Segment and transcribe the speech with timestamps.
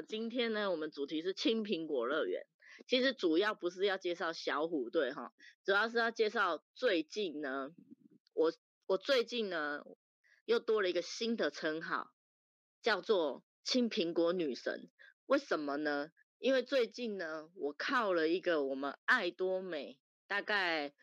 [0.00, 2.46] 今天呢，我们主题是青苹果乐园。
[2.88, 5.34] 其实主要不是要介绍小虎队哈，
[5.64, 7.74] 主要是要介绍最近呢，
[8.32, 8.54] 我
[8.86, 9.84] 我最近呢
[10.46, 12.10] 又多了一个新的称号，
[12.80, 14.90] 叫做青苹果女神。
[15.26, 16.10] 为什么呢？
[16.38, 20.94] 因为最近呢，我靠了一个我们爱多美，大概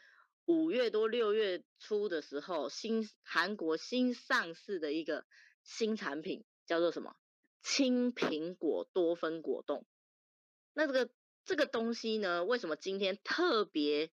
[0.45, 5.25] 五月多六月初的时候，新韩国新上市的一个
[5.63, 7.15] 新产品，叫做什么？
[7.61, 9.85] 青苹果多酚果冻。
[10.73, 11.09] 那这个
[11.45, 14.11] 这个东西呢，为什么今天特别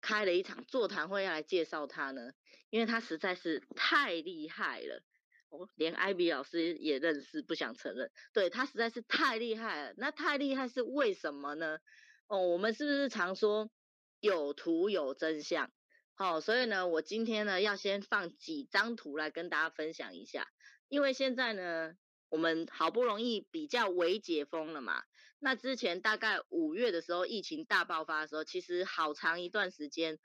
[0.00, 2.32] 开了一场座谈会要来介绍它呢？
[2.70, 5.02] 因为它实在是太厉害了。
[5.48, 8.10] 哦，连艾比老师也认识，不想承认。
[8.32, 9.94] 对，它实在是太厉害了。
[9.96, 11.78] 那太厉害是为什么呢？
[12.26, 13.70] 哦，我们是不是常说
[14.18, 15.70] 有图有真相？
[16.14, 20.48] 好，所以呢，我今天呢要先放几张图来跟大家分享一下。
[20.88, 21.94] 因为现在呢，
[22.28, 25.02] 我们好不容易比较微解封了嘛。
[25.38, 30.18] 那之前大概五月的时候，疫情大爆发的时候，其实好长一段时间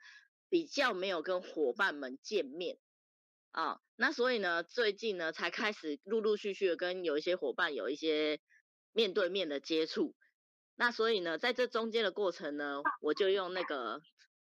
[0.48, 2.78] 比较没有跟伙伴们见面。
[3.50, 8.40] 啊、哦，那所以呢，最近呢才开始陆陆续续的跟有一些伙伴有一些
[8.92, 10.14] 面对面的接触。
[10.74, 14.00] 那所以呢，在这中间的过程呢，我就用那个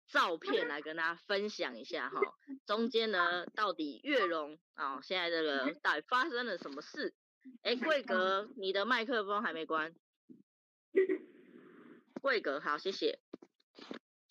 [0.08, 2.22] 照片来跟大家分享一下哈。
[2.68, 7.16] 中间呢，到底月容啊、哦，现在这个到底发生了什么事？
[7.62, 9.94] 哎，贵格，你的麦克风还没关。
[12.22, 13.20] 贵格，好，谢谢。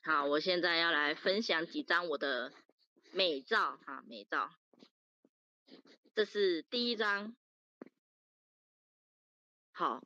[0.03, 2.53] 好，我现在要来分享几张我的。
[3.15, 4.51] 美照哈，美照，
[6.15, 7.37] 这是第一张。
[9.71, 10.03] 好，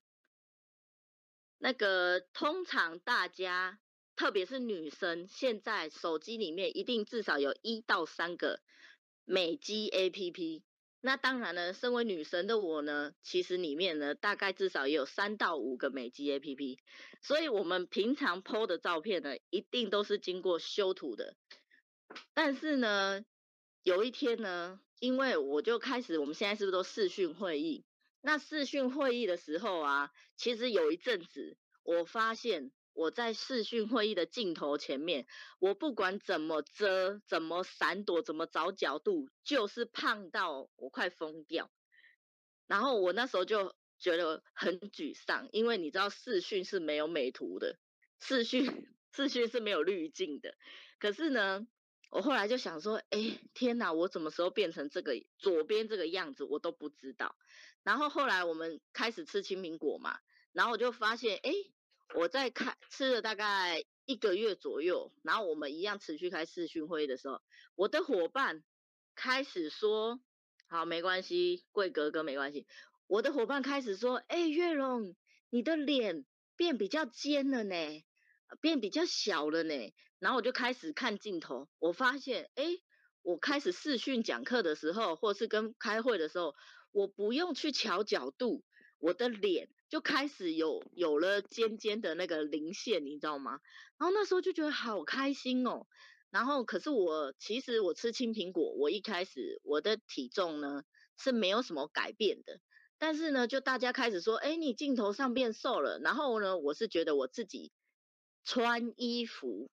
[1.58, 3.78] 那个通常大家，
[4.16, 8.60] 特别是女生，现在手机里面一定至少有一到三个
[9.24, 10.64] 美肌 APP。
[11.06, 16.78] 那当然呢，身为女神的我呢，其实里面呢，大概至少也有三到五个美肌 APP。
[17.22, 21.36] 所以我们平常 PO 的照片呢，一定都是经过修图的。
[22.34, 23.24] 但是呢，
[23.84, 27.84] 有一天呢，因为我就开始，我们现在是不是都视讯会议？
[28.20, 35.26] 那视讯会议的时候啊，其实有一阵子，我发现我在视讯会议的镜头前面，
[35.58, 41.70] 我不管怎么遮、怎么闪躲、怎么找角度，就是胖到我快疯掉。
[42.66, 47.78] 然后我那时候就觉得很沮丧，因为你知道视讯是没有美图的，
[48.18, 50.56] 视讯视讯是没有滤镜的。
[50.98, 51.66] 可是呢，
[52.10, 57.36] 我后来就想说，哎，天哪，我什么时候变成这个左边这个样子，我都不知道。
[57.82, 60.18] 然后后来我们开始吃青苹果嘛，
[60.52, 61.52] 然后我就发现，哎，
[62.14, 67.40] 我在开吃了大概一个月左右，然后我们一样持续开视讯会议的时候，
[67.74, 68.62] 我的伙伴
[69.14, 70.20] 开始说，
[70.68, 72.66] 好，没关系，贵格格没关系。
[73.06, 75.14] 我的伙伴开始说，哎，月容，
[75.50, 76.24] 你的脸
[76.56, 78.04] 变比较尖了呢。
[78.60, 82.64] 变比较小了呢，然后我就开始看镜头，我发现，哎，
[83.22, 86.54] 我开始视讯讲课的时候，或是跟开会的时候，
[86.92, 88.62] 我不用去调角度，
[89.06, 93.60] 我的脸就开始有有了尖尖的那个棱线，你知道吗？
[93.98, 95.86] 然后那时候就觉得好开心哦。
[96.30, 100.82] 然后可是我其实我吃青苹果，我一开始我的体重呢
[101.16, 102.58] 是没有什么改变的，
[102.98, 107.70] 但是呢，就大家开始说，哎，你镜头上变瘦了，然后呢，我是觉得我自己。
[108.44, 109.70] 穿衣服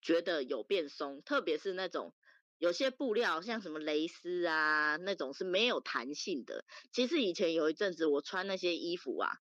[0.00, 2.14] 觉得有变松，特别是那种
[2.62, 6.64] 有些布料，像什么蕾丝啊那种是没有弹性的。
[6.92, 9.32] 其实以前有一阵子我穿那些衣服啊，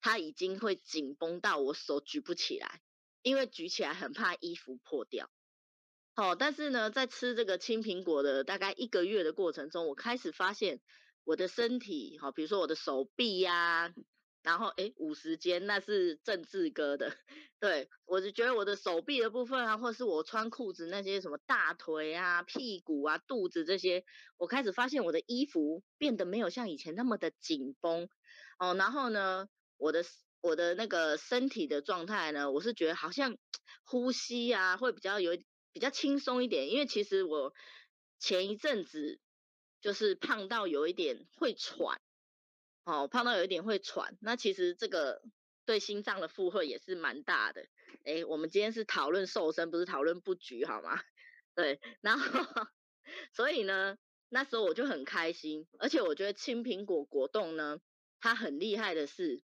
[0.00, 2.80] 它已经会紧绷到我手举不起来，
[3.22, 5.28] 因为举起来很怕衣服破掉。
[6.14, 10.80] 好，但是呢，在吃这个青苹果的大概一个月的过程中，我开始发现
[11.24, 13.94] 我的身体，好，比如说我的手臂呀、啊。
[14.48, 17.14] 然后，诶，五十肩那是政治哥的，
[17.60, 24.06] 对，我就觉得我的手臂的部分啊，或是我穿裤子那些什么大腿啊、屁股啊、肚子这些，
[24.38, 28.08] 我开始发现我的衣服变得没有像以前那么的紧绷
[28.58, 28.72] 哦。
[28.72, 30.02] 然后呢，我的
[30.40, 33.36] 我的那个身体的状态呢，我是觉得好像
[33.84, 35.36] 呼吸啊会比较有
[35.74, 37.52] 比较轻松一点，因为其实我
[38.18, 39.20] 前一阵子
[39.82, 42.00] 就是胖到有一点会喘。
[42.88, 45.20] 哦，胖到有一点会喘，那其实这个
[45.66, 47.66] 对心脏的负荷也是蛮大的。
[48.04, 50.98] 诶，我们今天是讨论瘦身，不是讨论不举，好吗？
[51.54, 52.66] 对，然后
[53.34, 53.98] 所以呢，
[54.30, 57.78] 那时候我就很开心，而且我觉得青苹果果冻呢，
[58.20, 59.42] 它很厉害的是，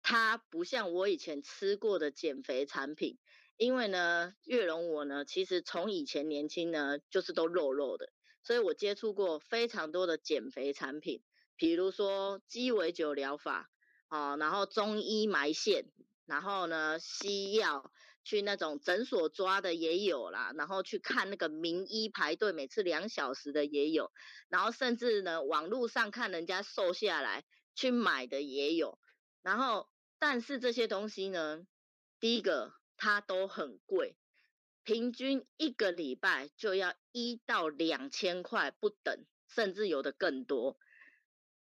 [0.00, 3.18] 它不像我以前吃过的减肥产品，
[3.56, 8.12] 因为呢，月容我呢，其实从以前年轻呢，就是都肉肉的，
[8.44, 11.24] 所以我接触过非常多的减肥产品。
[11.56, 13.70] 比如说鸡尾酒疗法，
[14.08, 15.86] 哦，然后中医埋线，
[16.26, 17.90] 然后呢西药
[18.24, 24.12] 去那种诊所抓的也有啦，然后去看那个名医排队每次两小时的也有，
[24.48, 27.44] 然后甚至呢网络上看人家瘦下来
[27.74, 28.98] 去买的也有，
[29.42, 29.88] 然后
[30.18, 31.66] 但是这些东西呢，
[32.20, 34.16] 第一个它都很贵。
[34.82, 40.78] 平均一个礼拜就要一到两千块不等，甚至有的更多。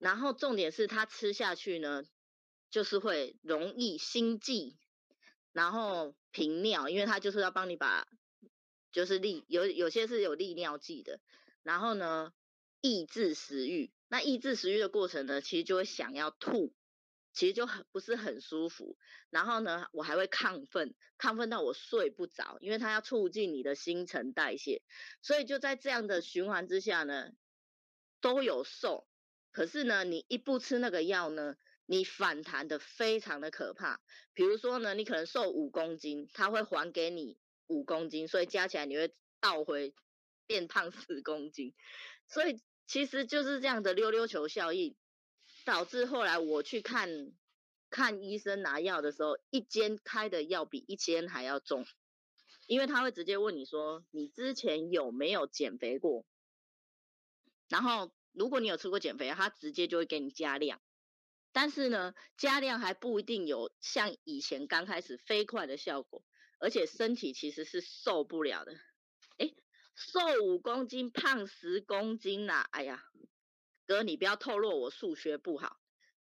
[0.01, 2.03] 然后重点是它吃下去呢，
[2.71, 4.77] 就是会容易心悸，
[5.53, 8.09] 然后频尿，因为它就是要帮你把，
[8.91, 11.21] 就是利有有些是有利尿剂的。
[11.63, 12.33] 然后呢，
[12.81, 16.75] 抑制食欲，那抑制食欲的过程呢，其实就会想要吐。
[17.33, 18.99] 其实就很不是很舒服，
[19.31, 24.83] 然后呢，我还会亢奋，亢奋到我睡不着，因为它要促进你的新陈代谢，
[25.23, 27.31] 所以就在这样的循环之下呢，
[28.21, 29.07] 都有瘦，
[29.53, 31.57] 可是呢，你一不吃那个药呢，
[31.87, 34.01] 你反弹的非常的可怕。
[34.33, 39.95] 比如说呢，你可能瘦五公斤，他会还给你五公斤，所以加起来你会倒回
[40.47, 41.75] 变胖四公斤，
[42.29, 44.97] 所以其实就是这样的溜溜球效应。
[45.67, 47.33] 导致后来我去看
[47.91, 51.85] 看医生拿药的时候，一间开的药比一间还要重，
[52.67, 56.25] 因为他会直接问你说，你之前有没有减肥过？
[57.69, 60.81] 然后如果你有吃过减肥，药，它直接就会给你加量，
[61.53, 66.25] 但是呢，加量还不一定有像以前刚开始飞快的效果，
[66.59, 68.73] 而且身体其实是受不了的。
[69.39, 69.57] 诶，
[69.95, 73.05] 瘦五公斤胖十公斤呐，哎呀。
[73.87, 75.81] 哥，你不要透露我数学不好，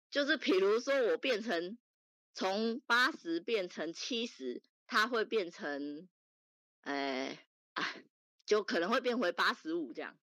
[0.09, 1.77] 就是比如说我变成
[2.33, 6.09] 从八十变成七十，它会变成，
[6.81, 7.95] 哎，啊，
[8.45, 10.19] 就可能会变回八十五这样，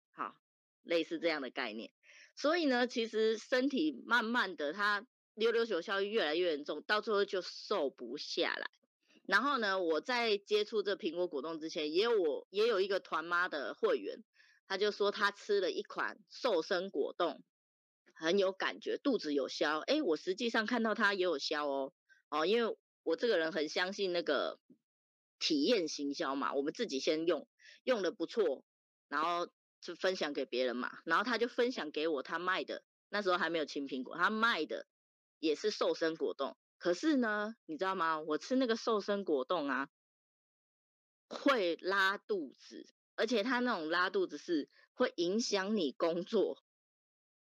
[0.89, 1.91] 类似这样的概念。
[2.35, 8.69] 所以呢，其实身体慢慢的它溜溜球效应越来越严重，到最后就瘦不下来。
[9.25, 14.23] 然后呢，我在接触这苹果果冻之前，也有我也有一个团妈的会员。
[14.67, 17.41] 他就说他吃了一款瘦身果冻，
[18.13, 19.79] 很有感觉，肚子有消。
[19.79, 21.91] 哎，我实际上看到他也有消哦，
[22.29, 24.59] 哦，因为我这个人很相信那个
[25.39, 27.47] 体验行销嘛，我们自己先用，
[27.83, 28.63] 用的不错，
[29.07, 29.49] 然后
[29.81, 30.99] 就分享给别人嘛。
[31.05, 34.87] 然后他就分享给我他卖的，那时候还没有青苹果，他卖的
[35.39, 36.57] 也是瘦身果冻。
[36.77, 38.19] 可是呢，你知道吗？
[38.19, 39.89] 我吃那个瘦身果冻啊，
[41.27, 42.87] 会拉肚子。
[43.15, 46.63] 而且他那种拉肚子是会影响你工作，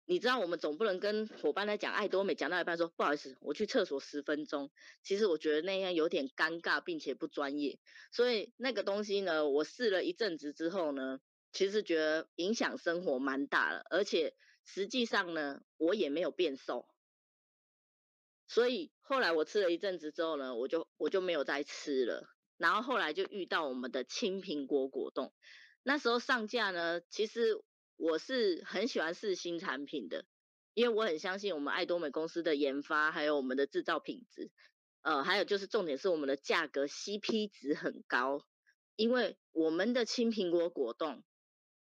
[0.06, 4.70] 你知道我们总不能跟伙伴来讲爱多美，讲到一半说不好意思，我去厕所十分钟。
[5.02, 7.80] 其实我觉得那样有点尴尬，并且不专业。
[8.12, 11.20] 所以那个东西呢，我试了一阵子之后呢，
[11.54, 14.36] 其实觉得影响生活蛮大了，而且
[14.66, 16.90] 实际上呢，我也没有变瘦。
[18.48, 22.28] 所以后来我吃了一阵子之后呢，我就我就没有再吃了。
[22.58, 25.34] 然后后来就遇到我们的青苹果果冻。
[25.82, 27.62] 那时候上架呢，其实
[27.98, 30.26] 我是很喜欢试新产品的，
[30.74, 34.52] 因为我很相信我们爱多美公司的研发，还有我们的制造品质，
[35.02, 38.46] 呃，还有就是重点是我们的价格 CP 值很高，
[38.96, 41.24] 因为我们的青苹果果冻，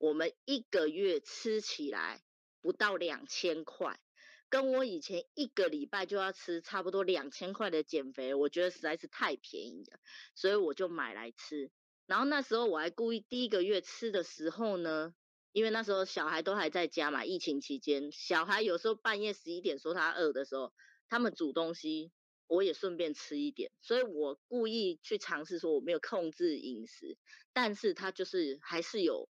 [0.01, 2.23] 我们一个月吃起来
[2.63, 4.01] 不到两千块，
[4.49, 10.01] 跟我以前一个礼拜就要吃差不多两千块的减肥，我觉得实在是太便宜了，
[10.35, 11.71] 所以我就买来吃。
[12.07, 15.15] 然后那时候我还故意第一个月吃的时候呢，
[15.53, 20.73] 因为那时候小孩都还在家嘛，疫情期间，小孩有时候半夜十一点说他饿的时候，
[21.11, 22.11] 他们煮东西，
[22.47, 27.19] 我也顺便吃一点，所以我故意去尝试说我没有控制饮食，
[27.53, 29.29] 但是他就是还是有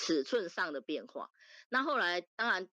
[0.00, 1.30] 尺寸上的变化。
[1.68, 2.68] 那后来当然。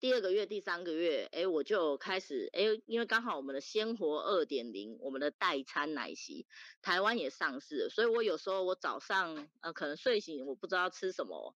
[0.00, 6.44] 第二个月、第三个月，哎，我就开始，哎，因为刚好我们的鲜活二点零，我们的代餐奶昔，
[6.82, 11.54] 台湾也上市了，所以我有时候我早上，呃，可能睡醒我不知道吃什么，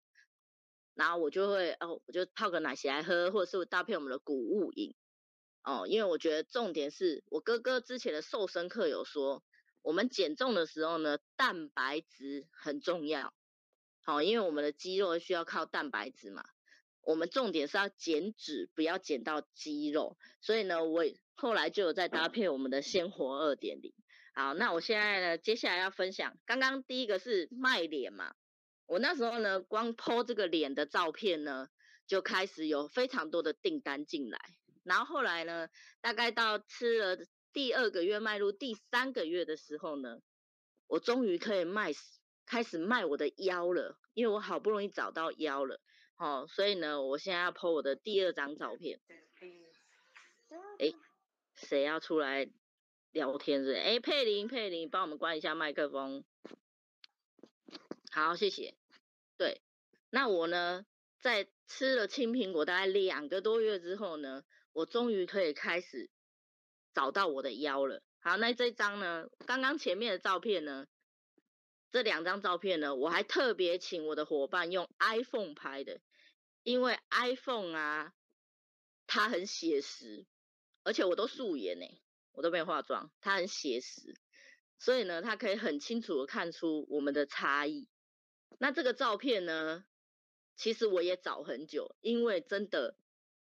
[0.93, 4.93] 然后我就会，哦，我就泡个奶昔来喝，或者是搭配我们的谷物饮，
[5.63, 9.43] 哦，因为我觉得重点是我哥哥之前的瘦身课有说，
[9.81, 13.33] 我们减重的时候呢，蛋白质很重要，
[14.05, 16.45] 好，因为我们的肌肉需要靠蛋白质嘛。
[17.01, 20.15] 我们重点是要减脂，不要减到肌肉。
[20.41, 23.93] 所以呢，我后来就有在搭配我们的鲜活二点零。
[24.35, 28.35] 好，那我现在呢，接下来要分享，刚刚第一个是卖脸嘛，
[28.85, 31.67] 我那时候呢，光 po 这个脸的照片呢，
[32.05, 34.39] 就开始有非常多的订单进来。
[34.83, 35.67] 然后后来呢，
[36.01, 40.19] 大概到吃了第二个月，迈入第三个月的时候呢，
[40.85, 41.91] 我终于可以卖，
[42.45, 45.79] 开始卖我的腰了，因为我好不容易找到腰了。
[46.15, 48.99] 好，所以呢，我现在要 po 我的第二张照片。
[50.79, 50.93] 哎，
[51.55, 52.49] 谁要出来
[53.11, 53.73] 聊天是？
[53.73, 56.23] 哎，佩玲，佩玲，帮我们关一下麦克风。
[58.11, 58.75] 好，谢谢。
[59.37, 59.61] 对，
[60.09, 60.85] 那我呢，
[61.19, 66.09] 在吃了青苹果大概两个多月之后呢，我终于可以开始
[66.93, 68.01] 找到我的腰了。
[68.19, 70.87] 好，那这张呢，刚刚前面的照片呢，
[71.95, 76.01] 这两张照片呢，我还特别请我的伙伴用 iPhone 拍的，
[76.61, 78.13] 因为 iPhone 啊，
[79.07, 80.25] 它很写实，
[80.83, 81.85] 而且我都素颜呢，
[82.33, 84.13] 我都没有化妆，它很写实，
[84.77, 87.87] 所以呢，它可以很清楚的看出我们的差异。
[88.59, 89.85] 那这个照片呢，
[90.57, 92.97] 其实我也找很久，因为真的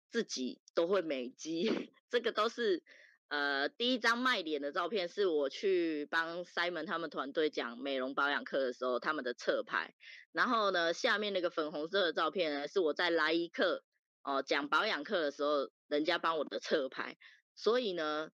[0.10, 2.82] 自己都会美肌， 这个都是
[3.30, 9.94] 呃第一张卖脸的照片，是我去帮 Simon 他们团队讲美容保养课的时候他们的侧拍，
[10.32, 13.84] 然后呢，下面那个粉红色的照片呢，是我在来一课
[14.24, 17.18] 哦讲保养课的时候人家帮我的侧拍，
[17.56, 18.32] 所以呢，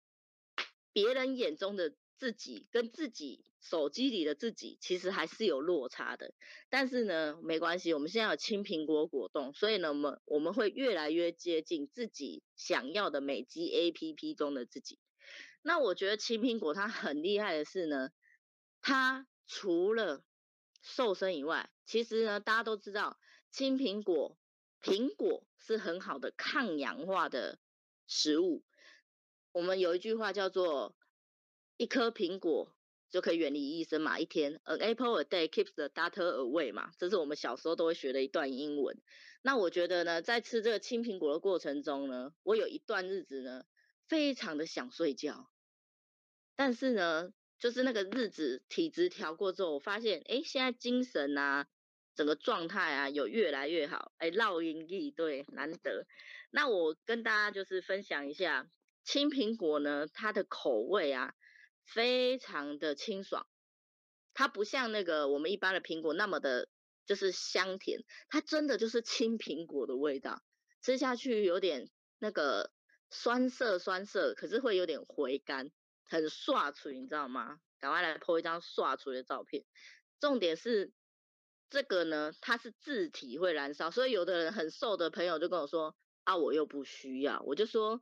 [0.92, 1.94] 别人眼中的
[2.24, 3.44] 自己跟自己。
[3.60, 6.34] 手机里的自己其实还是有落差的，
[6.70, 15.00] 但是呢，没关系，我们现在有青苹果果冻，所以呢，我们我们会越来越接近自己想要的美肌 APP 中的自己。
[15.62, 18.10] 那我觉得青苹果它很厉害的是呢，
[18.82, 20.26] 它除了
[20.82, 23.18] 瘦身以外，其实呢，大家都知道
[23.50, 24.38] 青苹果
[24.82, 27.60] 苹果是很好的抗氧化的
[28.08, 28.62] 食物。
[29.54, 30.98] 我们有一句话叫做
[31.84, 32.74] 一颗苹果。
[33.10, 39.00] 就可以远离医生嘛，一天，An apple a day keeps the doctor away 嘛，这是我们小时候都会学的一段英文。
[39.44, 43.66] 那我觉得呢，在吃这个青苹果的过程中呢，我有一段日子呢，
[44.08, 45.52] 非常的想睡觉，
[46.56, 51.68] 但是呢，就是那个日子体质调过之后，我发现，哎，现在精神啊，
[52.16, 56.08] 整个状态啊，有越来越好，哎，烙印力对，难得。
[56.50, 58.68] 那我跟大家就是分享一下
[59.04, 61.36] 青苹果呢，它的口味啊。
[61.86, 63.46] 非常的清爽，
[64.34, 66.68] 它不像那个我们一般的苹果那么的，
[67.06, 70.42] 就是香甜，它真的就是青苹果的味道，
[70.82, 72.72] 吃下去有点那个
[73.12, 75.72] 酸涩酸涩，可是会有点回甘，
[76.06, 77.60] 很刷嘴，你知道吗？
[77.80, 79.66] 赶快来 po 一张刷嘴的照片。
[80.20, 80.92] 重点是
[81.70, 88.02] 这个呢，它是自体会燃烧，所以有的人很瘦的朋友就跟我说啊，我又不需要，我就说。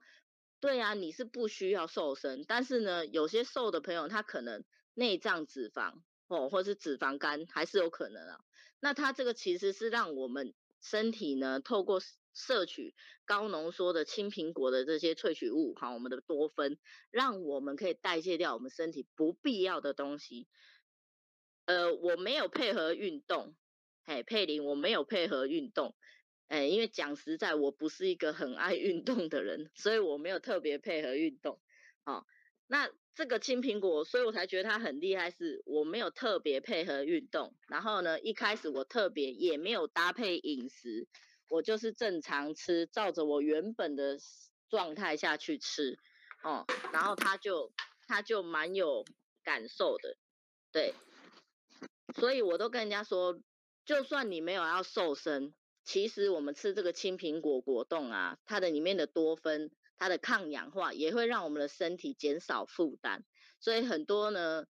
[0.62, 4.64] 对啊，你是不需要瘦身，但是呢，有些瘦的朋友他可能
[4.94, 8.40] 内脏脂肪哦，或是脂肪肝还是有可能啊。
[8.80, 12.00] 那他这个其实是让我们身体呢，透过
[12.34, 12.94] 摄取
[13.26, 16.78] 高浓缩的青苹果的这些萃取物，好，我们的多酚，
[17.10, 20.48] 让我们可以代谢掉我们身体不必要的东西。
[21.66, 23.56] 呃，我没有配合运动，
[24.04, 25.96] 嘿，佩林，我没有配合运动。
[26.52, 31.62] 哎，因为讲实在，我不是一个很爱运动的人，所以我没有特别配合运动。
[32.04, 32.28] 好，
[32.68, 37.56] 那这个青苹果，所以我才觉得它很厉害，是我没有特别配合运动。
[37.70, 41.08] 然后呢，一开始我特别也没有搭配饮食，
[41.48, 44.20] 我就是正常吃，照着我原本的
[44.70, 45.98] 状态下去吃。
[46.44, 47.72] 哦，然后它就
[48.08, 49.06] 它就蛮有
[49.46, 50.18] 感受的，
[50.74, 50.94] 对。
[52.14, 53.40] 所以我都跟人家说，
[53.86, 55.54] 就算你没有要瘦身。
[55.84, 63.26] 其实我们吃这个青苹果果冻啊，它的里面的多酚，它的抗氧化也会让我们的身体减少负担。
[63.60, 64.66] 所以很多呢，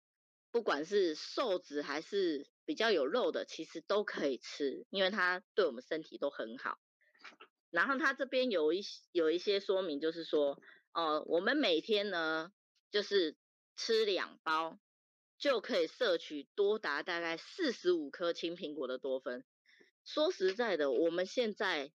[0.51, 6.79] 不管是瘦子还是比较有肉的，其实都可以吃，因为它对我们身体都很好。
[7.69, 10.61] 然后它这边有一有一些说明，就是说，
[10.93, 12.51] 哦、呃，我们每天呢，
[12.89, 13.37] 就是
[13.77, 14.77] 吃两包，
[15.37, 19.45] 就可以摄取多达大概四十五颗青苹果的多酚。
[20.13, 21.89] 说实在的，我们现在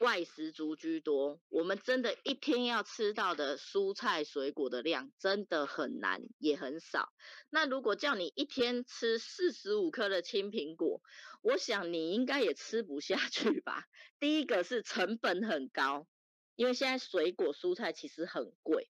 [0.00, 7.12] 外食族居多，我们真的一天要吃到的蔬菜水果的量真的很难，也很少。
[7.50, 11.02] 那如果叫你一天吃四十五颗的青苹果，
[11.42, 13.84] 我想你应该也吃不下去吧？
[14.18, 16.06] 第一个是成本很高，
[16.54, 18.84] 因为现在水果蔬菜其实很贵；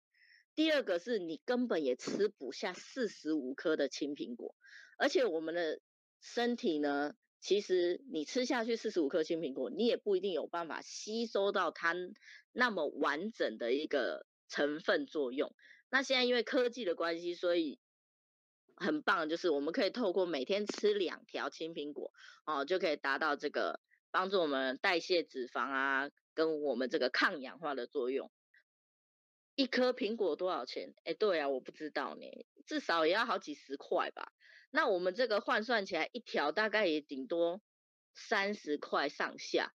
[0.55, 4.55] 第二个是你根本也吃不下四十五颗的青苹果，
[4.99, 5.81] 而且我们的
[6.21, 7.15] 身体呢？
[7.45, 11.95] 其实你吃下去四十五颗青苹果，你也不一定有办法吸收到它
[12.53, 15.55] 那么完整的一个成分作用。
[15.91, 17.79] 那现在因为科技的关系，所以
[18.77, 22.15] 很棒，就是我们可以透过每天吃两条青苹果，
[22.47, 23.79] 哦，就可以达到这个
[24.11, 28.31] 帮助我们代谢脂肪啊，跟我们这个抗氧化的作用。
[29.55, 30.95] 一颗苹果多少钱？
[31.05, 32.25] 哎，对啊，我不知道呢，
[32.65, 34.33] 至少也要好几十块吧。
[34.77, 37.63] 那我们这个换算起来，一条大概也顶多
[38.13, 39.73] 三十块上下，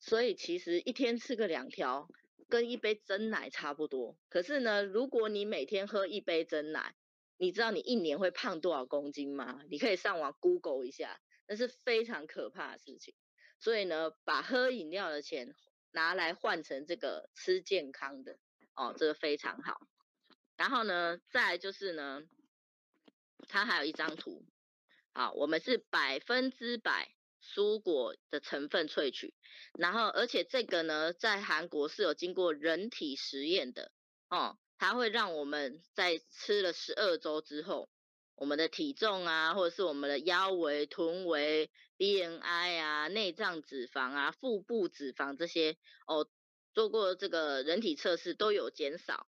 [0.00, 2.08] 所以其实一天吃个两条，
[2.48, 4.16] 跟一杯真奶差不多。
[4.30, 6.94] 可是呢，如果你每天喝一杯真奶，
[7.36, 9.60] 你知道你一年会胖多少公斤吗？
[9.68, 13.14] 你可以上网 Google 一下，那是非常可怕的事情。
[13.60, 15.54] 所以呢，把喝饮料的钱
[15.90, 18.38] 拿来换成这个吃健康的
[18.74, 19.78] 哦，这个非常好。
[20.56, 22.22] 然后呢，再就是呢，
[23.46, 24.44] 它还有一张图，
[25.14, 29.34] 好，我们是百分之百蔬果的成分萃取，
[29.78, 33.92] 然后而且这个呢，在韩国是有经过人体实验的
[34.28, 37.88] 哦，它会让我们在吃了十二周之后，
[38.34, 45.76] 我们的体重啊，或者是我们的腰围、臀围、BMI 啊、内脏脂肪啊、腹部脂肪这些
[46.06, 46.28] 哦，
[46.74, 49.26] 做过这个人体测试都有减少，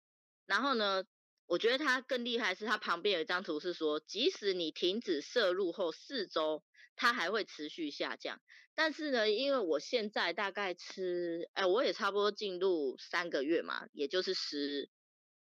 [0.47, 1.05] 然后呢，
[1.47, 6.65] 我觉得它更厉害是，它旁边有一张图是说，即使你停止摄入后四周，
[6.97, 8.41] 它还会持续下降。
[8.75, 14.91] 但是呢，因为我现在大概吃，哎，我也差不多进入三个月嘛，也就是十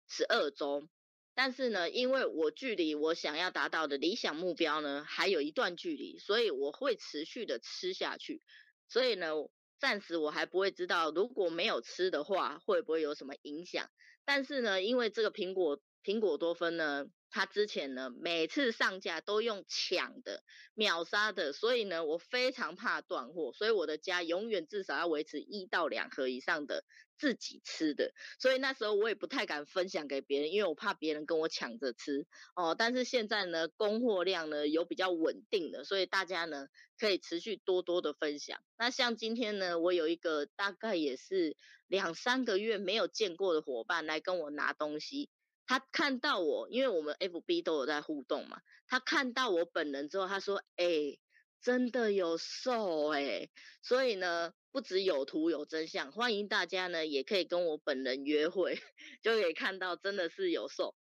[0.09, 0.89] 十二周。
[1.35, 8.43] 但是呢，因为我距离我想要达到的理想目标呢，还有一段距离，所以我会持续的吃下去。
[8.89, 9.35] 所以呢，
[9.79, 13.91] 暂时我还不会知道，如果没有吃的话，会不会有什么影响。
[14.25, 20.43] 但是呢，因为这个苹果苹果多酚呢，它之前呢每次上架都用抢的
[20.75, 26.85] 秒杀的，所以呢我非常怕断货，所以我的家永远至少要维持一到两盒以上的
[27.19, 28.13] 自己吃的。
[28.39, 32.75] 所以那时候我也不太敢分享给别人，因为我怕别人跟我抢着吃哦。
[32.79, 38.61] 但是现在呢，供货量呢有比较稳定的，所以大家呢可以持续多多的分享。
[38.79, 41.57] 那像今天呢，我有一个大概也是。
[41.89, 45.31] 两三个月没有见过的伙伴来跟我拿东西，
[45.69, 51.19] 他看到我，因为我们 FB 都有在互动嘛，他看到我本人之后，他说：“哎、
[51.61, 53.51] 真的有瘦哎、”
[53.85, 58.81] 所以呢，不只有图有真相，欢迎大家呢也可以跟我本人约会，
[59.23, 60.97] 就可以看到真的是有瘦。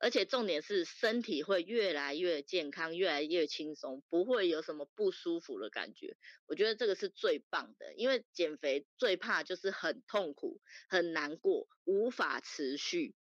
[0.00, 6.16] 而且重点是身体会越来越健康，越来越轻松，不会有什么不舒服的感觉。
[6.46, 13.16] 我觉得这个是最棒的，因为减肥最怕就是很痛苦、很难过、无法持续。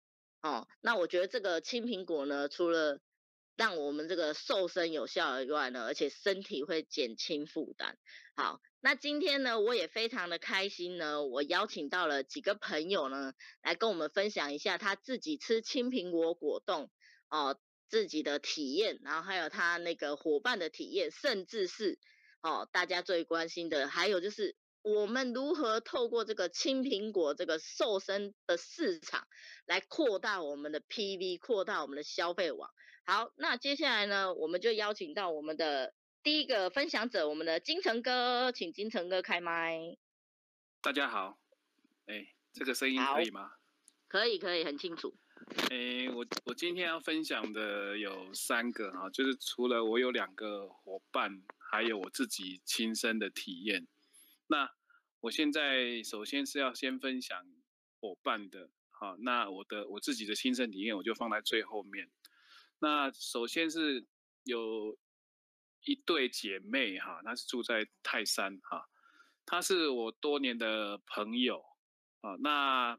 [0.42, 3.00] 哦，那我觉得这个青苹果呢，除了
[3.56, 7.96] 让我们这个瘦身有效以外呢，而且身体会减轻负担。
[8.36, 8.60] 好。
[8.84, 16.90] 那今天呢，我也非常的开心呢，我邀请到了几个朋友呢，来跟我们分享一下他自己吃青苹果果冻
[17.28, 17.56] 哦，
[17.88, 22.00] 自己的体验，然后还有他那个伙伴的体验，甚至是
[22.40, 29.26] 哦大家最关心的，还有就是我们如何透过这个青苹果这个瘦身的市场，
[29.66, 32.70] 来扩大我们的 PV，扩大我们的消费网。
[33.04, 35.94] 好，那接下来呢，我们就邀请到我们的。
[36.24, 39.96] 第一个分享者，我们的金城哥，请金城哥开麦。
[40.80, 41.36] 大家好，
[42.06, 43.54] 哎，这个声音可以吗？
[44.06, 45.16] 可以，可以，很清楚。
[45.70, 53.88] 哎，我我今天要分享的有三个啊，就是除了我有两个伙伴，还有我自己亲身的体验。
[54.52, 54.70] 那
[55.20, 57.38] 我现在首先是要先分享
[58.00, 62.10] 伙伴的，好，那我的我自己的亲身体验，我就放在最后面。
[62.78, 64.06] 那首先是
[64.44, 64.98] 有。
[65.84, 68.88] 一对姐妹哈，她是住在泰山哈，
[69.44, 71.60] 她是我多年的朋友
[72.20, 72.96] 啊，那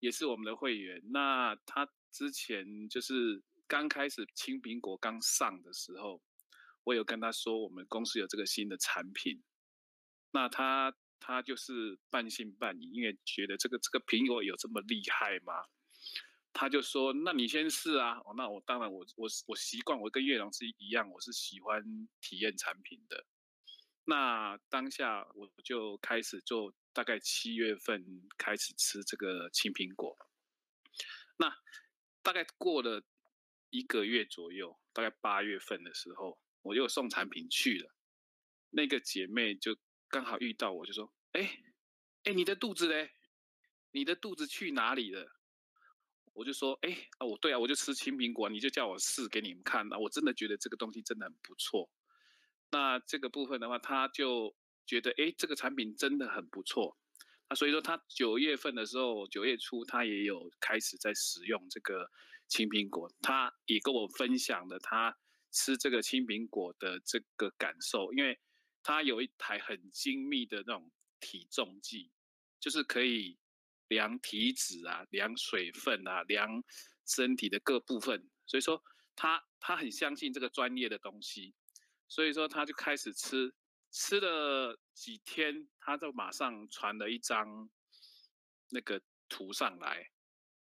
[0.00, 1.00] 也是我们的会员。
[1.12, 6.20] 那她之前就是刚开始青苹果刚上的时候，
[6.82, 9.40] 我有跟她说我们公司有这个新的产品，
[10.30, 15.64] 那他他就是半信半疑，因为觉得这个这个苹果有这么厉害吗？
[16.52, 23.24] 他就说：“那你先试啊。”哦，那我当然我，我我习惯，我跟月龙是一样，我是喜欢体验产品的。
[24.04, 30.16] 那当下我就开始做，大概七月份开始吃这个青苹果。
[31.36, 31.54] 那
[32.22, 33.04] 大概过了
[33.70, 37.94] 一个月左右，大概八月份的时候，我又送产品去了。
[38.70, 39.76] 那个姐妹就
[40.08, 41.50] 刚好遇到我，就说：“哎，
[42.24, 43.10] 哎，你的肚子嘞？
[43.92, 45.34] 你的肚子去哪里了？”
[46.34, 51.90] 我就说，哎，啊，我对啊，我就吃青苹果，你就叫我试给你们看，那我真的觉得这个东西真的很不错。
[52.70, 54.54] 那这个部分的话，他就
[54.86, 56.96] 觉得，哎，这个产品真的很不错。
[57.48, 62.08] 那所以说，他九月份的时候，九月初他也有开始在使用这个
[62.46, 65.16] 青苹果，他也跟我分享了他
[65.50, 68.38] 吃这个青苹果的这个感受，因为
[68.88, 72.10] 他有一台很精密的那种体重计，
[72.58, 73.38] 就是可以。
[73.88, 76.62] 量体脂啊，量水分啊，量
[77.06, 78.84] 身体的各部分，所以说
[79.16, 81.54] 他他很相信这个专业的东西，
[82.06, 83.50] 所以说他就开始吃，
[83.90, 87.70] 吃了几天，他就马上传了一张
[88.68, 90.10] 那个图上来，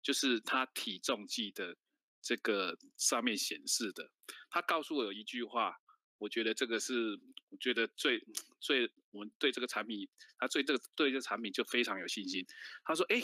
[0.01, 1.77] 就是他体重计的
[2.21, 4.11] 这个上面显示的。
[4.49, 5.79] 他告诉我有一句话，
[6.23, 8.25] 我觉得这个是我觉得最
[8.61, 10.07] 最我们对这个产品，
[10.37, 12.45] 他对这个对这个产品就非常有信心。
[12.85, 13.21] 他说：“哎，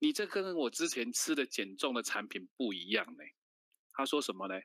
[0.00, 3.22] 你这跟我之前吃的减重的产品不一样呢。”
[3.94, 4.60] 他说什么呢？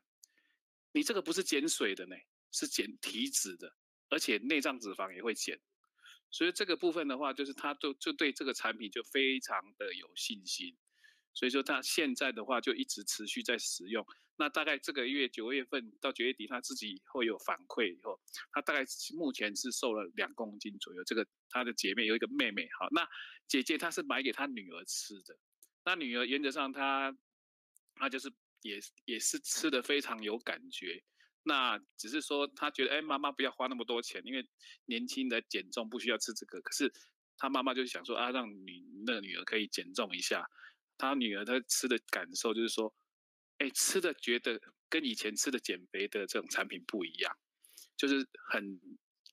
[0.90, 2.16] 你这个不是减水的呢，
[2.50, 3.72] 是减体脂的，
[4.08, 5.60] 而且内脏脂肪也会减。
[6.32, 10.76] 所以这个部分的话，就是他就就对这个产品就非常的有信心。
[11.34, 14.04] 所以说他现在的话就一直持续在使用。
[14.36, 18.20] 那大概这个月九月份到九月底，他自己会有反馈以后，
[18.52, 21.04] 他大概目前是瘦了两公斤左右。
[21.04, 23.06] 这个他的姐妹有一个妹妹，好，那
[23.48, 25.36] 姐姐她是买给她女儿吃的。
[25.84, 27.16] 那女儿原则上她，
[27.94, 28.32] 她就是。
[28.62, 31.02] 也也是吃的非常有感觉，
[31.44, 34.46] 那只是说他觉得，哎，妈妈不要花那么多钱，因为
[34.84, 36.60] 年轻的减重不需要吃这个。
[36.60, 36.92] 可是
[37.38, 40.46] 他妈妈就想说啊，让女那个女儿可以减重一下。
[41.00, 42.94] 他女儿她吃的感受就是说，
[43.58, 47.36] 哎，吃的觉得跟以前吃的减肥的这种产品不一样，
[47.96, 48.78] 就是很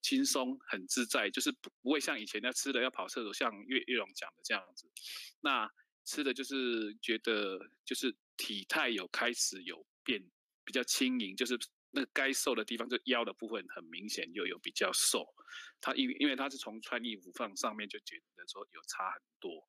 [0.01, 4.89] 轻松很自在，就是不不会像以前要吃的要跑厕所，像月月龙讲的这样子。
[5.41, 5.69] 那
[6.05, 8.15] 吃的就是觉得就是。
[8.39, 10.21] 体态有开始有变，
[10.63, 11.57] 比较轻盈，就是
[11.89, 15.25] 那个该瘦的地方，就腰的部分很明显又有比较瘦。
[15.81, 19.67] 他因因为他是从穿衣服放上面就觉得说有差很多。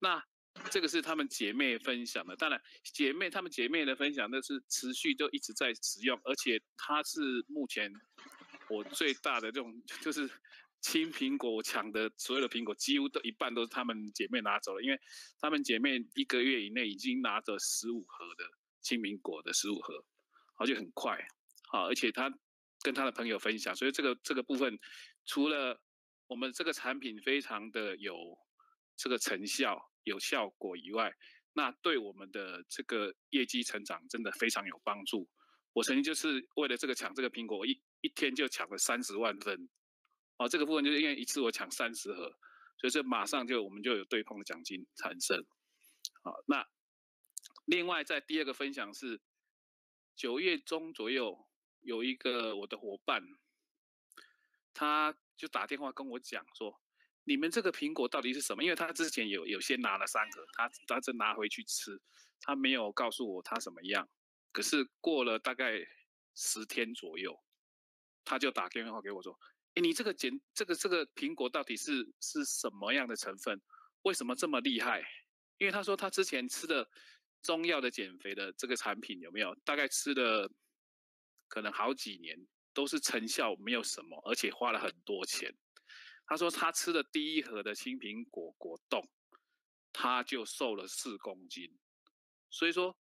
[0.00, 0.22] 那
[0.70, 7.92] 这个是他们姐妹分享的，当然姐妹他们姐妹的分享那是持续都一直在使用，而且它是目前
[8.68, 10.30] 我最大的这种就是。
[10.82, 14.98] 青苹果，我抢的所有的苹果几乎都一半都是她们姐妹拿走了，因为
[15.38, 18.44] 她们姐妹一个月以内已经拿着十五盒的
[18.80, 20.02] 青苹果的十五盒，
[20.56, 21.18] 而且很快，
[21.68, 22.32] 好，而且她
[22.80, 24.78] 跟她的朋友分享，所以这个这个部分
[25.26, 25.78] 除了
[26.28, 28.14] 我们这个产品非常的有
[28.96, 31.14] 这个成效有效果以外，
[31.52, 35.28] 那对我们的这个业绩成长真的非常有帮助。
[35.72, 39.68] 我曾经就是为了这个抢这个苹果，一一天就抢了三十万份。
[40.36, 42.36] 哦，这个部分就是因为一次我抢三十盒，
[42.78, 45.44] 所以这马上就我们就有对碰的奖金产生。
[46.22, 46.66] 好，那
[47.66, 49.20] 另外在第二个分享是
[50.16, 51.46] 九月中左右
[51.80, 53.22] 有一个我的伙伴，
[54.72, 56.80] 他就打电话跟我讲说，
[57.24, 58.64] 你们这个苹果到底是什么？
[58.64, 62.00] 因为他之前有有先拿了三盒，他他是拿回去吃，
[62.40, 64.08] 他没有告诉我他什么样。
[64.52, 65.78] 可是过了大概
[66.34, 67.38] 十天左右，
[68.24, 69.38] 他就打电话给我说。
[69.74, 73.62] 哎，你这个减这个这个苹果到底是是什么样的成分？
[74.02, 75.00] 为什么这么厉害？
[75.58, 76.90] 因为他说他之前吃的
[77.40, 79.54] 中药的减肥的这个产品有没有？
[79.64, 80.50] 大概吃了
[81.46, 82.36] 可能好几年，
[82.74, 85.54] 都是成效没有什么，而且花了很多钱。
[86.30, 89.04] 他说他吃的第一盒的青苹果果冻，
[89.92, 91.76] 他就瘦了四公斤。
[92.48, 92.96] 所以说。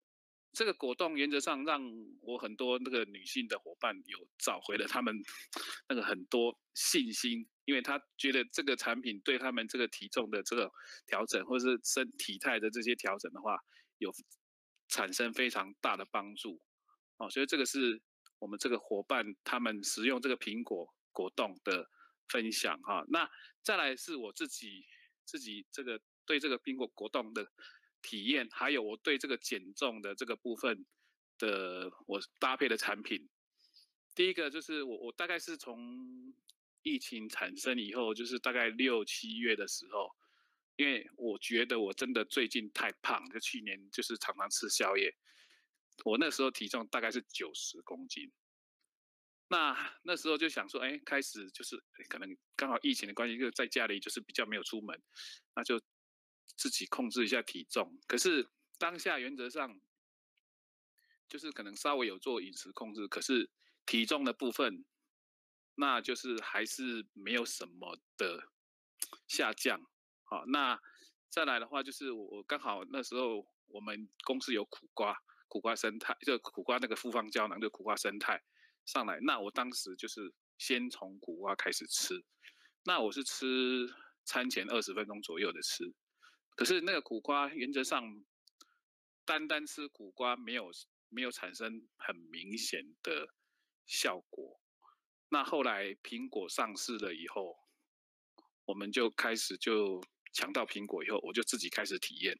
[0.52, 1.82] 这个果冻原则上让
[2.22, 5.14] 我很多那个女性的伙伴有找回了他们
[5.86, 10.72] 那个很多信心，因为他觉得这个产品对他们这个体重的这个
[11.04, 13.58] 调整，或者是身体态的这些调整的话，
[13.98, 14.10] 有
[14.88, 16.58] 产生非常大的帮助。
[17.18, 18.00] 哦，所以这个是
[18.38, 21.86] 我们这个伙伴他们使用这个苹果果冻的
[22.28, 23.04] 分享哈。
[23.08, 23.30] 那
[23.62, 24.86] 再来是我自己
[25.24, 27.50] 自己这个对这个苹果果冻的。
[28.02, 30.86] 体验，还有我对这个减重的这个部分
[31.38, 33.28] 的我搭配的产品，
[34.14, 36.32] 第一个就是我我大概是从
[36.82, 40.14] 疫情产生以后，就是大概六七月的时候，
[40.76, 45.12] 因为我觉得我真的最近太胖，就去年就是常常吃宵夜，
[46.04, 48.30] 我那时候体重大概是九十公斤，
[49.48, 55.02] 那那时候就想说，哎，开始就是可能刚好疫情的关系，就在家里就是比较没有出门，
[55.54, 55.80] 那就。
[56.56, 59.78] 自己控制一下体重，可是当下原则上
[61.28, 63.50] 就是可能稍微有做饮食控制，可是
[63.84, 64.86] 体重的部分，
[65.74, 68.48] 那就是还是没有什么的
[69.28, 69.82] 下降。
[70.24, 70.80] 好，那
[71.28, 75.14] 再来的话就是我我刚好那时候我们公司有苦瓜，
[75.48, 78.42] 苦瓜生态，就苦瓜那个复方胶囊就苦瓜生态
[78.86, 82.24] 上来，那我当时就是先从苦瓜开始吃，
[82.84, 83.92] 那我是吃
[84.24, 85.92] 餐前二十分钟左右的吃。
[86.54, 88.24] 可是那个苦瓜原则上，
[89.24, 90.70] 单单吃苦瓜没有
[91.08, 93.28] 没有产生很明显的
[93.86, 94.60] 效果。
[95.28, 97.56] 那后来苹果上市了以后，
[98.64, 100.00] 我们就开始就
[100.32, 102.38] 抢到苹果以后，我就自己开始体验。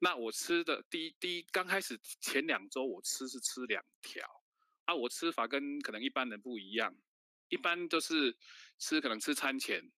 [0.00, 4.28] 那我吃的第一第一刚开始前两周我吃是吃两条，
[4.84, 6.96] 啊，我吃法跟可能一般人不一样，
[7.48, 8.36] 一般都是
[8.78, 9.90] 吃可能吃餐前。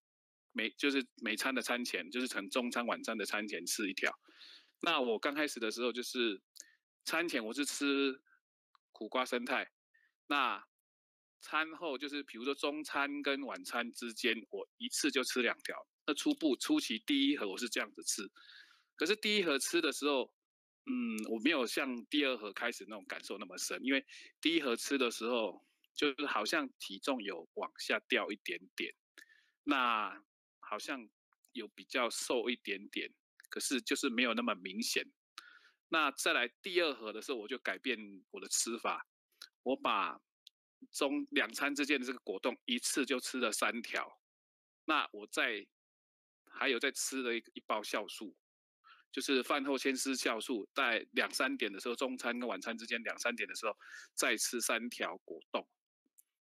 [0.53, 4.11] 每就是每餐的餐前，就是从中餐晚餐的餐前吃一条。
[4.81, 6.41] 那我刚开始的时候就是
[7.05, 8.23] 餐前我是吃
[8.91, 9.71] 苦瓜生态，
[10.29, 10.65] 那
[11.43, 15.77] 餐后就是比如说中餐跟晚餐之间，我一次就吃两条。
[16.07, 18.27] 那初步初期第一盒我是这样子吃，
[18.95, 20.33] 可是第一盒吃的时候，
[20.89, 24.07] 嗯，我没有像第二盒开始那种感受那么深，因为
[24.41, 28.95] 第一盒吃的时候，就是好像体重有往下掉一点点，
[29.65, 30.23] 那
[30.61, 31.09] 好像
[31.53, 33.13] 有比较瘦一点点，
[33.51, 35.05] 可是就是没有那么明显。
[35.89, 37.99] 那再来第二盒的时候，我就改变
[38.31, 39.07] 我的吃法，
[39.65, 40.21] 我把
[40.93, 44.21] 中两餐之间的这个果冻一次就吃了三条，
[44.85, 45.67] 那我再
[46.49, 48.37] 还有再吃了一一包酵素。
[49.17, 53.75] 就是饭后先吃酵素，在两三点的时候，中餐跟晚餐之间两三点的时候，
[54.13, 55.67] 再吃三条果冻。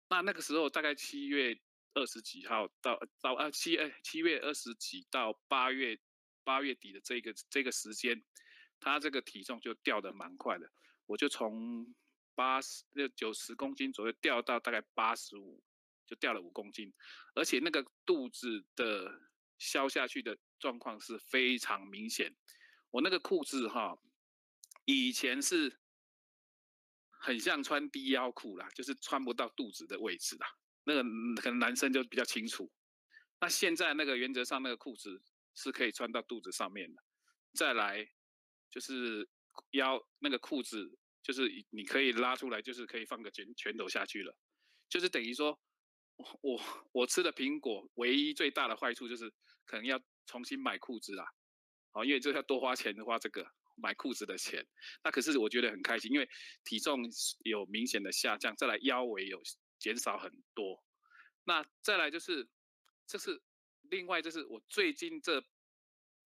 [0.08, 1.60] 那那个时候大概七月
[1.92, 6.00] 二十几号到到啊七哎七月二十几到八月
[6.42, 8.24] 八月底的这个这个时间，
[8.80, 10.66] 他这个体重就掉的蛮快的。
[11.04, 11.94] 我就从
[12.34, 15.62] 八十六九十公斤左右掉到大概八十五，
[16.06, 16.90] 就掉了五公斤，
[17.34, 19.20] 而且那个肚子的
[19.58, 20.38] 消下去的。
[20.60, 22.34] 状况是非常明显，
[22.90, 23.98] 我那个裤子哈，
[24.86, 25.78] 以前是
[27.10, 30.46] 很像穿低腰裤啦，就是穿不到肚子的位置啦。
[30.84, 31.02] 那个
[31.42, 32.72] 可能男生就比较清楚。
[33.40, 35.22] 那现在那个原则上那个裤子
[35.54, 37.02] 是可以穿到肚子上面的。
[37.52, 38.08] 再来
[38.70, 39.28] 就是
[39.72, 44.34] 腰那个裤子，就是你可以拉出来，就是可以放个拳拳头下去了。
[44.88, 45.60] 就是等于说，
[46.16, 46.60] 我
[46.92, 49.32] 我吃的苹果唯一最大的坏处就是
[49.64, 50.00] 可能要。
[50.26, 51.30] 重新买裤子啦，
[51.90, 53.46] 好，因为这要多花钱的话，这个
[53.76, 54.66] 买裤子的钱，
[55.02, 56.26] 那可是我觉得很开心，因为
[56.64, 57.02] 体重
[57.44, 59.42] 有明显的下降，再来腰围有
[59.78, 60.82] 减少很多，
[61.44, 62.48] 那再来就是，
[63.06, 63.38] 这是
[63.82, 65.44] 另外就是我最近这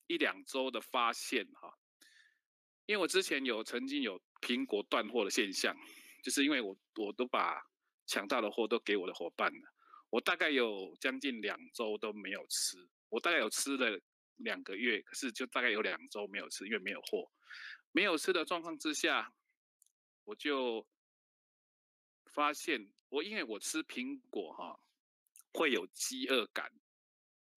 [0.06, 1.76] 一两周的发现哈，
[2.86, 5.76] 因为我之前有曾经有苹果断货的现象，
[6.22, 7.60] 就是因为我我都把
[8.06, 9.74] 抢到的货都给我的伙伴了，
[10.10, 12.76] 我大概有将近两周都没有吃。
[13.08, 14.00] 我大概有吃了
[14.36, 17.30] 两个月，可是就大概有两周没有吃，因为没有货。
[17.92, 19.32] 没有吃的状况之下，
[20.24, 20.86] 我就
[22.26, 24.78] 发现我因为我吃苹果哈，
[25.52, 26.70] 会有饥饿感，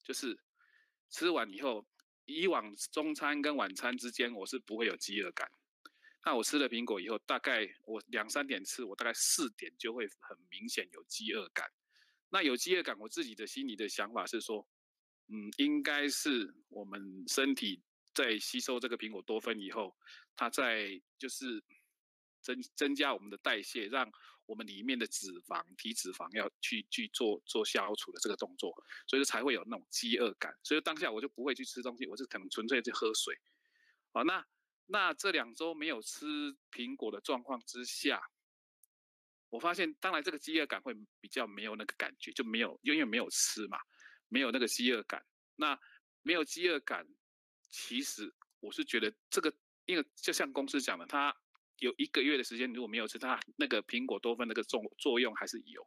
[0.04, 0.40] 就是
[1.10, 1.86] 吃完以后，
[2.26, 5.52] 以往中餐跟晚餐之间我是不会有饥饿感。
[6.24, 11.70] 那我吃了苹果以后，大概我两三点吃，我大概四点就会很明显有饥饿感。
[12.32, 14.68] 那有饥饿感，我自己的心里的想法是说。
[15.34, 17.82] 嗯，应该是我们身体
[18.14, 19.96] 在吸收这个苹果多酚以后，
[20.36, 21.64] 它在就是
[22.42, 24.12] 增增加我们的代谢，让
[24.46, 28.76] 我们里面的脂肪、体脂肪要去去做做消除的这个动作，
[29.08, 30.54] 所以说才会有那种饥饿感。
[30.64, 33.34] 所以当下我就不会去吃东西，我是可能纯粹去喝水。
[34.12, 34.46] 好，那
[34.88, 36.26] 那这两周没有吃
[36.74, 38.22] 苹果的状况之下，
[39.52, 43.78] 我发现当然这个饥饿感会比较没有那个感觉，就没有因为没有吃嘛。
[44.34, 45.22] 没有那个饥饿感，
[45.58, 45.78] 那
[46.22, 47.06] 没有饥饿感，
[47.70, 51.36] 其实我是觉得这个，因为就像公司讲的，它
[51.80, 55.86] 有一个月的时间如果没有吃，它那个苹果多酚那个作作用还是有。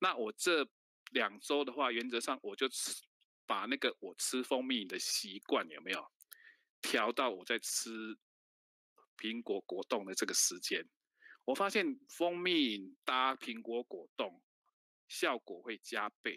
[0.00, 0.66] 那我这
[1.10, 2.94] 两周的话，原则上我就吃
[3.44, 6.10] 把那个我吃蜂蜜的习惯有没有
[6.80, 8.16] 调到我在吃
[9.18, 10.82] 苹果果冻的这个时间，
[11.46, 14.42] 我发现蜂蜜搭苹果果冻
[15.06, 16.36] 效果会加倍。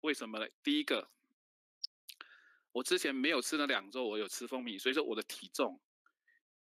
[0.00, 0.48] 为什么呢？
[0.62, 1.10] 第一个，
[2.72, 5.78] 我之前没有吃那两周，我有吃蜂蜜，所以说我的体重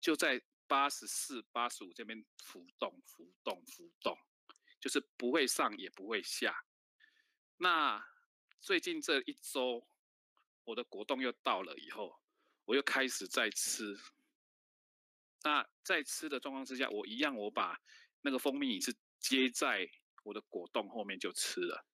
[0.01, 4.16] 就在八十四、八十五这边浮动、浮动、浮动，
[4.81, 6.64] 就是不会上也不会下。
[7.57, 8.03] 那
[8.61, 9.85] 最近这一周，
[10.62, 12.21] 我的果冻又到了以后，
[12.66, 13.99] 我又开始在吃。
[15.48, 17.80] 那在吃的状况之下，我一样我把
[18.20, 19.88] 那个蜂蜜是接在
[20.22, 21.87] 我的果冻后面就吃了。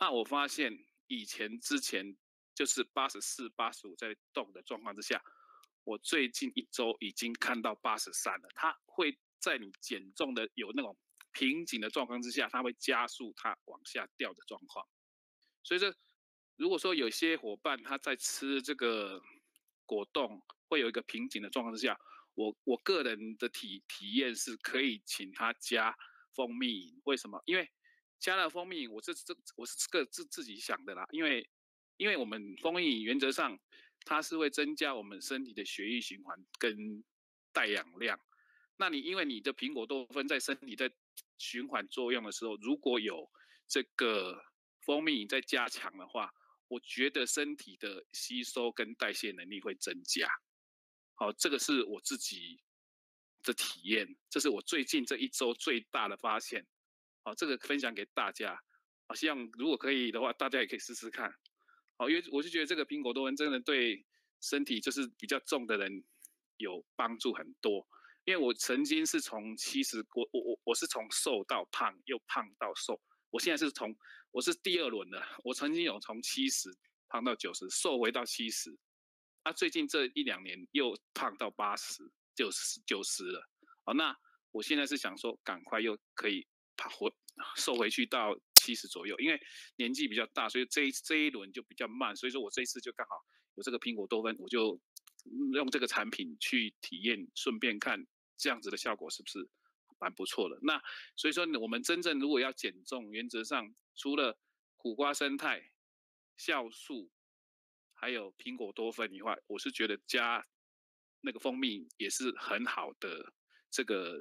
[0.00, 0.76] 那我发现
[1.06, 2.16] 以前之前
[2.56, 5.22] 就是八十四、八十五在动的状况之下，
[5.84, 8.48] 我最近一周已经看到八十三了。
[8.52, 10.98] 它会在你减重的有那种
[11.30, 14.84] 瓶颈的状况之下，它会加速它往下掉的状况。
[15.62, 15.94] 所以说，
[16.56, 19.22] 如果说有些伙伴他在吃这个
[19.84, 21.96] 果冻会有一个瓶颈的状况之下，
[22.36, 25.96] 我我个人的体体验是可以请他加
[26.34, 27.00] 蜂蜜。
[27.04, 27.42] 为什么？
[27.46, 27.68] 因为
[28.20, 31.50] 加了蜂蜜，我这这我是个自自己想的啦，因为
[31.96, 33.58] 因为我们蜂蜜原则上
[34.04, 37.02] 它是会增加我们身体的血液循环跟
[37.52, 38.20] 带氧量。
[38.76, 40.92] 那你因为你的苹果多酚在身体在
[41.38, 43.30] 循环作用的时候，如果有
[43.66, 44.44] 这个
[44.82, 46.30] 蜂蜜在加强的话，
[46.68, 50.28] 我觉得身体的吸收跟代谢能力会增加。
[51.18, 52.60] 好，这个是我自己
[53.42, 56.66] 的体验，这是我最近这一周最大的发现。
[57.24, 58.62] 好，这个分享给大家。
[59.08, 61.34] 好，希望如果可以的话，大家也可以试试看。
[61.96, 64.04] 好，因为我就觉得这个苹果多酚真的对
[64.42, 66.04] 身体就是比较重的人
[66.58, 67.88] 有帮助很多。
[68.26, 73.00] 因为我曾经是从七十，我我我我是从瘦到胖，又胖到瘦。
[73.30, 73.96] 我现在是从
[74.32, 76.76] 我是第二轮的，我曾经有从七十
[77.08, 78.76] 胖到九十，瘦回到七十。
[79.46, 82.02] 啊，最近这一两年又胖到八十、
[82.34, 83.48] 九十、九十了。
[83.84, 84.12] 好，那
[84.50, 86.44] 我现在是想说，赶快又可以
[86.76, 87.08] 跑回
[87.54, 89.40] 瘦回去到七十左右，因为
[89.76, 92.16] 年纪比较大，所以这一这一轮就比较慢。
[92.16, 93.14] 所以说我这一次就刚好
[93.54, 94.80] 有这个苹果多酚，我就
[95.52, 98.04] 用这个产品去体验，顺便看。
[98.36, 99.48] 这样子的效果是不是
[100.00, 100.58] 蛮不错的？
[100.62, 100.82] 那
[101.14, 104.38] 所以说，我们真正如果要减重，原则上除了
[104.74, 105.70] 苦瓜生态、
[106.36, 107.10] 酵素，
[107.96, 110.46] 还有苹果多酚以外，我是觉得加
[111.20, 113.32] 那个蜂蜜也是很好的
[113.70, 114.16] 这个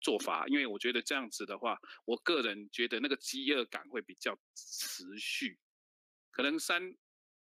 [0.00, 5.58] 做法，因为我觉得这样子的话，我个人觉得那个饥饿感会比较持续，
[6.30, 6.96] 可能三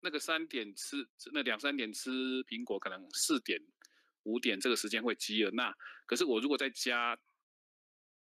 [0.01, 0.97] 那个三点吃
[1.33, 2.11] 那两三点吃
[2.45, 3.61] 苹果，可能四点。
[4.25, 7.19] 五点这个时间会饥饿，那可是我如果再加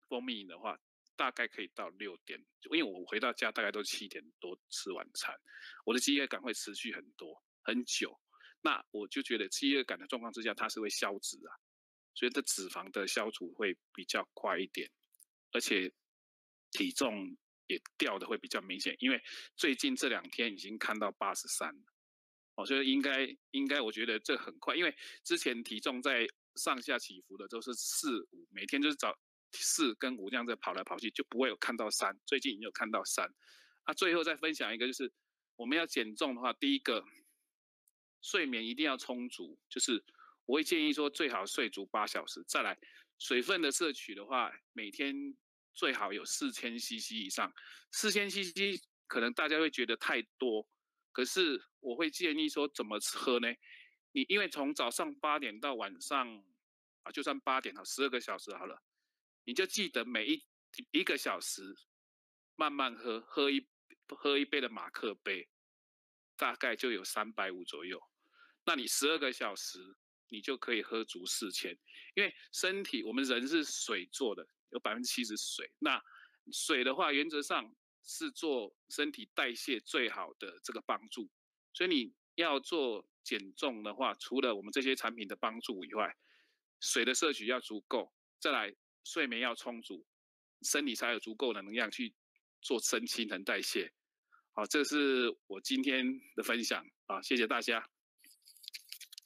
[0.09, 0.77] 蜂蜜的话，
[1.23, 5.33] 大概可以到六点，因为我回到家大概都七点多吃晚餐，
[5.85, 8.21] 我的饥饿感会持续很多很久，
[8.61, 11.55] 那我就觉得饥饿感的状况之下，它是会消脂啊，
[12.13, 14.91] 所以它脂肪的消除会比较快一点，
[15.53, 15.93] 而且
[16.73, 17.37] 体重
[17.69, 19.23] 也掉的会比较明显，因为
[19.55, 21.93] 最近这两天已经看到八十三了。
[22.57, 29.17] 哦，所以应该应该，我觉得这很快，因为之前体重在上下起伏的都是四五，每天就是早
[29.53, 32.19] 四跟五这样子跑来跑去，就不会有看到三。
[32.27, 33.29] 最近已经有看到三。
[33.85, 35.13] 啊，最后再分享一个，就是
[35.57, 37.05] 我们要减重的话，第一个
[38.21, 40.05] 睡眠一定要充足，就是
[40.47, 42.45] 我会建议说最好睡足八小时。
[42.47, 42.79] 再来，
[43.19, 45.37] 水分的摄取的话，每天
[45.75, 47.53] 最好有四千 CC 以上，
[47.91, 50.69] 四千 CC 可能大家会觉得太多。
[51.11, 53.49] 可是我会建议说怎么喝呢？
[54.13, 56.45] 你因为从早上八点到晚上
[57.03, 58.81] 啊，就算八点好，十二个小时好了，
[59.45, 60.45] 你就记得每一
[60.91, 61.77] 一个小时
[62.57, 63.69] 慢慢喝，喝一
[64.09, 65.49] 喝一杯的马克杯，
[66.37, 68.03] 大概就有三百五左右。
[68.65, 69.97] 那你十二个小时，
[70.29, 71.79] 你就可以喝足四千。
[72.15, 75.73] 因为身体我们人是水做的，有百分之七十水。
[75.79, 76.03] 那
[76.53, 77.75] 水的话，原则上。
[78.05, 81.31] 是做身体代谢最好的这个帮助，
[81.73, 86.13] 所以你要做减重的话，除了我们这些产品的帮助以外，
[86.81, 90.05] 水的摄取要足够，再来睡眠要充足，
[90.63, 92.15] 身体才有足够的能量去
[92.61, 93.93] 做新陈代谢。
[94.55, 96.05] 好，这是我今天
[96.37, 97.89] 的分享啊，谢谢大家。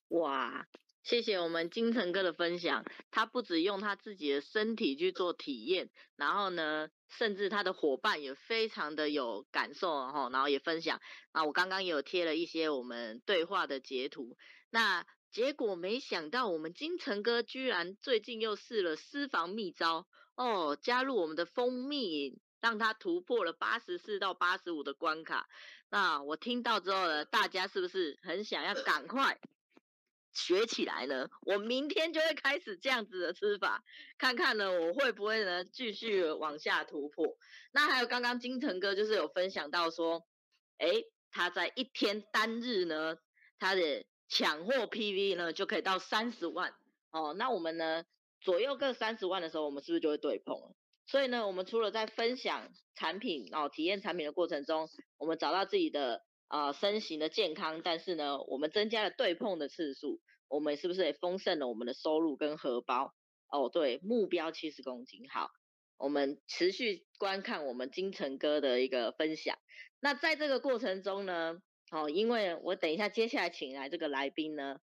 [0.09, 0.67] 哇。
[1.03, 14.37] 谢谢我们金城哥的分享，他不止用他自己的身体去做体验，然后呢，甚至他的伙伴也非常的有感受哦，然后也分享啊，我刚刚也有贴了一些我们对话的截图，
[14.71, 15.07] 那
[15.37, 25.47] 结果没想到我们金城哥居然最近又试了私房秘招哦，加入我们的蜂蜜，让他突破了八十四到八十五的关卡，
[25.91, 29.39] 那我听到之后呢，大家是不是很想要赶快？
[30.33, 33.85] 学起来呢，我明天就会开始这样子的吃法，
[34.17, 37.37] 看看呢我会不会呢继续往下突破。
[37.73, 40.27] 那还有刚刚金城哥就是有分享到说，
[40.79, 43.19] 哎，他在一天单日呢，
[43.59, 46.75] 他的抢货 PV 呢就可以到三十万
[47.11, 47.35] 哦。
[47.35, 48.05] 那我们呢
[48.41, 50.77] 左右各三十万的时候，我们是不是就会对碰了？
[51.07, 56.23] 所以呢，我们除了在分享产品哦，体验产品的过程中，我们找到自己的。
[56.49, 63.13] 啊、身形的健康，但是呢，我们增加了对碰的次数，我们是不是也丰盛了我们的收入跟荷包？
[63.49, 65.51] 哦，对，目标七十公斤，好，
[65.99, 69.59] 我们持续观看我们金城哥的一个分享。
[69.99, 71.61] 那在这个过程中呢，
[71.91, 74.81] 哦，因为我等一下接下来请来这个来宾呢，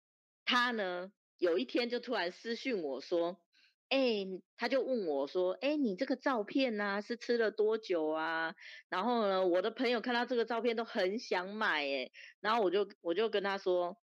[0.44, 3.40] 他呢有一天就突然私讯我说。
[3.90, 4.26] 哎、
[4.58, 8.54] 他就问我说：“哎、你这个照片呢、是吃了多久啊？”
[8.90, 13.96] 然后呢，我的朋友看到这个照片都很想买，哎，然后我就我就跟他说，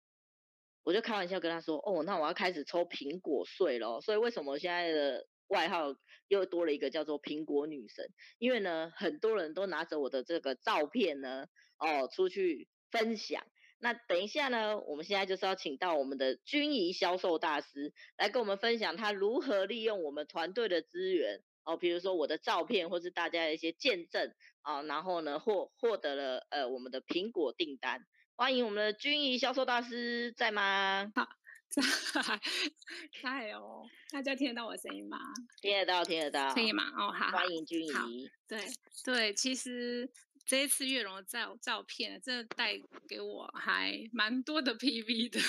[0.84, 5.94] 我就开玩笑跟他说：“哦，那我要开始抽苹果税了。”所以为什么现在的外号
[6.28, 8.10] 又多了一个叫做“苹果女神”？
[8.40, 11.44] 因为呢，很多人都拿着我的这个照片呢，
[11.76, 13.44] 哦，出去分享。
[13.80, 24.32] 那等一下呢，我们现在就是要请到我们的君怡销售大师来跟我们分享他如何利用我们团队的资源哦，比如说我的照片或是大家的一些见证
[24.62, 28.06] 啊，然后呢获获得了呃我们的苹果订单。
[28.36, 31.12] 欢迎我们的君怡销售大师在吗？
[31.14, 31.28] 好，
[31.68, 31.82] 在，
[33.22, 35.18] 在哦，大家听得到我的声音吗？
[35.60, 36.84] 听得到，听得到，可以吗？
[36.96, 38.30] 哦，好，欢迎君怡。
[38.48, 38.60] 对
[39.04, 40.10] 对，其实
[40.46, 45.40] 这一次月荣的照照片，真的带给我还蛮多的 PV 的，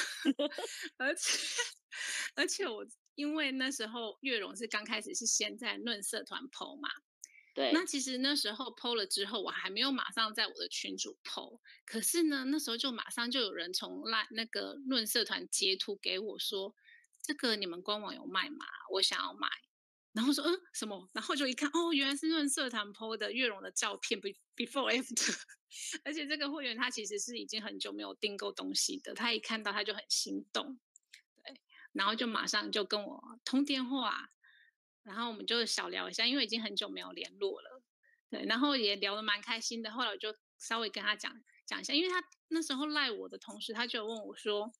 [0.98, 1.38] 而且
[2.36, 2.86] 而且我
[3.16, 6.90] 因为那时候月荣是刚开始是先在论社团 PO 嘛。
[7.54, 16.76] 对，那其实那时候 PO 了之后，我还没有马上在我的群主 PO，可是呢，那时候就马上就有人从那那个论社团截图给我说，
[17.22, 18.66] 这个你们官网有卖吗？
[18.92, 19.48] 我想要买。
[20.16, 21.10] 然后说嗯什么？
[21.14, 24.20] 然后就一看哦，原来是论社团 PO 的月荣的照片
[24.56, 25.38] ，before after，
[26.04, 30.80] 而且这个会员他其实是已经很久没有订购东西的，他一看到他就很心动，
[31.44, 31.62] 对，
[31.92, 34.32] 然后就马上就跟我通电话。
[35.04, 37.84] 然后我们就小聊一下，因为已经很久没有联络了，
[38.32, 39.92] 对，然后也聊得蛮开心的。
[39.92, 41.32] 后来我就稍微跟他讲
[41.68, 44.72] 讲一下，因为他那时候赖我的同时，他就问我说：“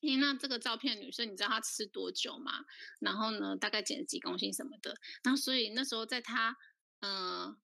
[0.00, 2.64] 那这个照片女生，你知道她吃多久吗？
[3.00, 4.94] 然后呢，大概减了几公斤什么的。”
[5.24, 6.56] 然后所以那时候在她
[7.00, 7.12] 嗯、
[7.44, 7.56] 呃、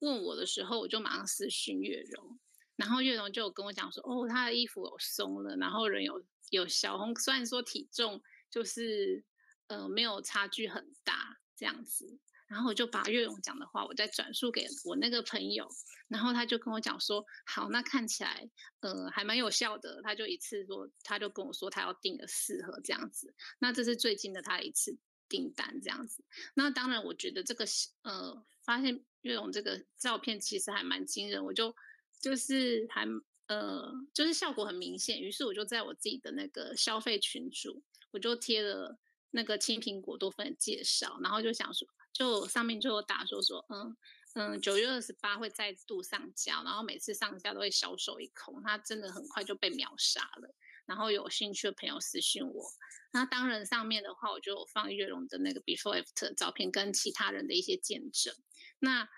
[0.00, 2.38] 问我的时候，我就马上私讯月荣，
[2.76, 9.24] 然后月荣就跟我讲说：“哦，她的衣服有松了，然后人有有小红，虽然说体重就是。”
[9.68, 12.18] 呃，没有差距很大这样子，
[12.52, 15.66] 然后我就把月勇讲的话，我再转述给我那个朋友，
[16.06, 18.46] 然后他就跟我讲说，好，那看起来
[18.80, 24.98] 呃还蛮有效的，他就一次说，他就跟我说他要订个四盒这样子，那这是最近的他一次
[25.30, 26.22] 订单这样子，
[26.52, 27.64] 那当然我觉得这个
[28.02, 31.74] 呃发现月勇这个照片其实还蛮惊人，我就
[32.20, 33.08] 就是还
[33.46, 38.98] 呃就是效果很明显，于是我就在我自己的那个消费群组，我就贴了。
[39.34, 43.96] 那个青苹果多酚的介绍，然后就想说，就上面就有打说说，嗯
[44.34, 50.54] 嗯，九月二十八会再度上架，然后每次上架都会销售一空，它真的很快就被秒杀了。
[50.86, 52.64] 然后有兴趣的朋友私信我，
[53.12, 58.34] 那当然上面的话，我就有放月荣的那个 before after 照片跟其他人的一些见证。
[58.78, 59.08] 那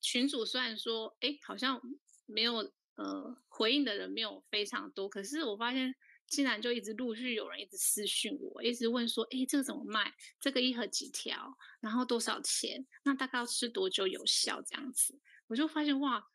[0.00, 1.80] 群主虽然说，哎，好像
[2.26, 5.94] 没有呃回应的人没有非常多，可是我发现。
[6.28, 10.12] 竟然就一直陆续有人一直私讯我，一直问说：“哎，这个怎么卖？
[10.40, 11.56] 这个一盒几条？
[11.80, 12.84] 然后多少钱？
[13.04, 14.60] 那大概要吃多久有效？
[14.62, 16.28] 这样子，我就发现哇，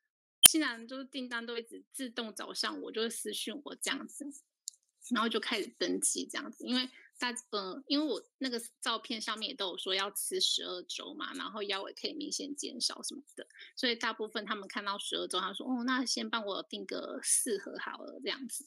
[0.43, 4.25] 竟然就是订单都一直自动找上我，就会私讯我这样子，
[5.09, 6.65] 然后就开始登记这样子。
[6.65, 6.89] 因为
[7.19, 18.65] 大嗯，因为我那个照片上面也都有说要吃十二周嘛，然后腰围可以明显减少什么的，所以大部分他们看到十二周，他说：哦，那先帮我订个四盒好了，这样子。”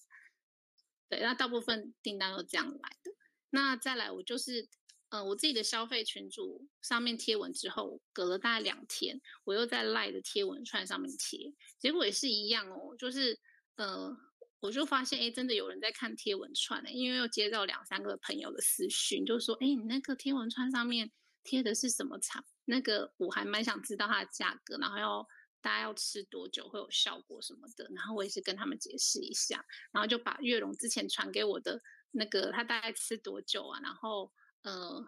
[1.08, 3.12] 对，那大部分订单都这样来的。
[3.50, 4.68] 那再来，我就是，
[5.10, 13.38] 呃，我自己的消费群组上面贴文之后，隔了大概两天，我又在赖的贴文串上面贴，结果也是一样哦，就是，
[13.76, 14.16] 呃，
[14.60, 22.44] 我就发现，哎，真的有人在看贴文串呢，因为又接到两三个朋友的私讯，就说，哎，你那个贴文串上面贴的是什么厂？
[22.64, 25.28] 那个我还蛮想知道它的价格，然后要。
[25.64, 35.02] 大家要吃多久会有效果什么的，然后我也是跟他们解释一下，然后就把月荣之前传给我的那个他大概吃多久啊，然后呃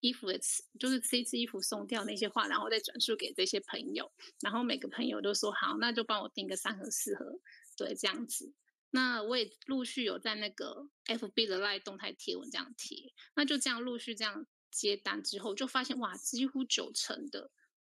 [0.00, 7.38] 衣服也吃，就是吃一次衣服松掉那些话，然后再转述给这些朋友，然后每个朋友都说好，那就帮我订个三盒四盒，
[7.76, 8.52] 对，这样子。
[8.90, 17.52] 那我也陆续有在那个 FB 的 LINE 动态贴文这样贴，那就这样陆续这样接单之后，就发现哇，几乎九成的。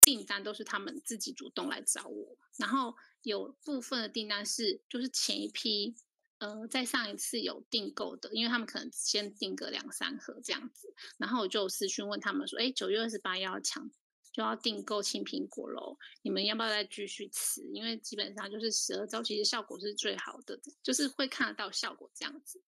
[0.05, 5.95] 订单都是他们自己主动来找我，然后有部分的订单是就是前一批，
[6.37, 13.89] 呃，在上一次有订购的，因为他们可能先订个两三盒这样子，然后我就私讯问他们说，哎，九月二十八要抢，
[14.31, 17.63] 就要订购青苹果喽，你们要不要再继续吃？
[17.73, 22.61] 因为基本上就是十二周，其实效果是最好的，就是会看得到效果这样子。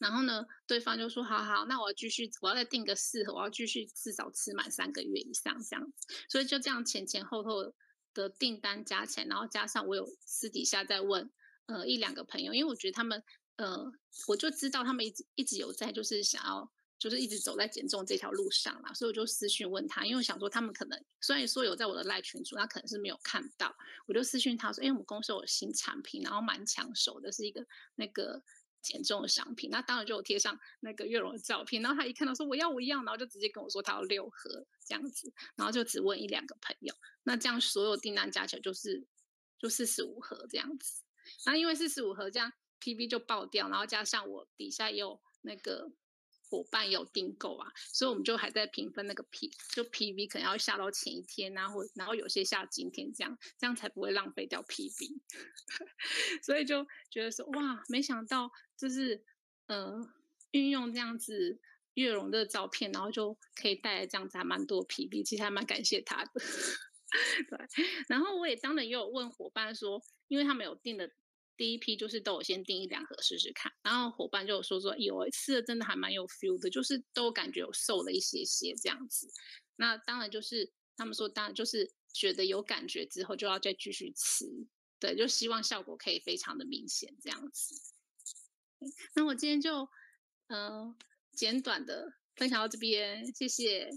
[0.00, 5.92] 然后呢，对方就说：“好好，那我要继续，我要再订个四盒，我要继续至少吃满三个月以上这样。
[6.28, 7.72] 所以就这样前前后后
[8.14, 11.30] 的订单加起来，然后加上我有私底下在问
[11.66, 13.22] 呃一两个朋友，因为我觉得他们
[13.56, 13.92] 呃，
[14.26, 23.72] 我就知道他们一直一直有在就是想要就是一直走在减重这条路上啦，所以我就私讯问他，因为我想说他们可能虽然说有在我的赖群组，他可能是没有看到，
[24.06, 27.64] 我就私讯他说：，因为，我们公司有新产品，然后蛮抢手的，是一个
[27.94, 28.42] 那个。”
[28.82, 39.06] 减重的商品，那当然就有贴上那个月荣的照片，然后他一看到说我要我要，然后就直接跟我说他要六盒这样子，然后就只问一两个朋友，那这样所有订单加起来就是
[39.58, 41.02] 就四十五盒这样子，
[41.46, 45.92] 那因为四十五盒这样 PV 就爆掉，然后加上我底下也有那个
[46.50, 55.20] 伙伴有订购啊，所以我们就还在平分那个 P，就 PV 可能要下到前一天啊，或然后有些下今天这样，这样才不会浪费掉 PV。
[56.42, 58.50] 所以就觉得说哇，没想到
[58.82, 59.24] 就是
[59.68, 60.12] 呃
[60.50, 61.60] 运用这样子
[61.94, 66.30] 月容的照片，然后就可以带来这样子还蛮多 PV，其实还蛮感谢他的。
[67.48, 67.58] 对，
[68.08, 71.10] 然后我也当然也有问伙伴说，因为他们有订的。
[71.54, 79.28] 第一批就是都有先订一两盒试试看，然后伙伴就有说说有一次真的还蛮有 feel 的，就是都感觉有瘦了一些些这样子。
[79.76, 84.46] 那当然就是他们说，当然就是觉得有感觉之后就要再继续吃，
[84.98, 87.91] 对，就希望效果可以非常的明显这样子。
[89.14, 89.88] 那我今天就
[90.48, 90.96] 嗯、呃、
[91.32, 93.90] 简短的分享到这边，谢谢。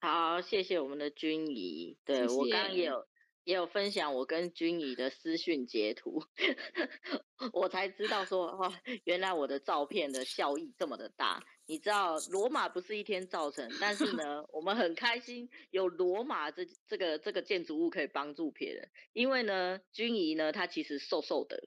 [0.00, 3.06] 好，谢谢我们的君怡，对，我刚刚也有。
[3.44, 6.22] 也有分享我跟君怡的私讯截图，
[7.54, 11.42] 我才知道说哇，原来我的照片的效益这么的大。
[11.64, 21.66] 你知道罗马不是一天造成，但是呢，我们很开心有罗马这这个这个建筑物可以帮助别人，因为呢，君怡呢，她其实瘦瘦的，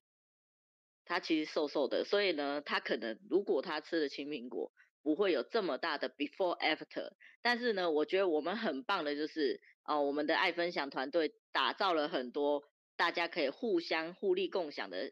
[1.11, 4.71] 他其实瘦瘦的，所以呢，他可能如果他吃了青苹果，
[5.03, 7.11] 不会有这么大的 before after。
[7.41, 9.59] 但是呢，我觉得我们很棒的就是。
[9.83, 12.63] 哦，我们的爱分享团队打造了很多
[12.95, 15.11] 大家可以互相互利共享的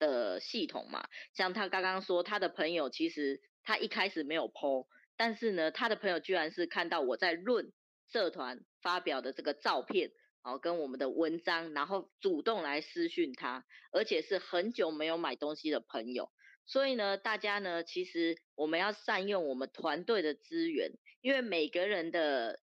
[0.00, 1.08] 的系统嘛。
[1.32, 7.72] 像他刚刚说，他的朋友其实他一开始没有 po，但是呢，他的朋友居然是看到我在论
[8.10, 10.10] 社团发表的这个照片，
[10.48, 16.30] 哦，跟我们的文章，然后主动来私讯他，而且是很久没有买东西的朋友。
[16.66, 22.60] 所以呢，大家呢，其实我们要善用我们团队的资源，因为每个人的。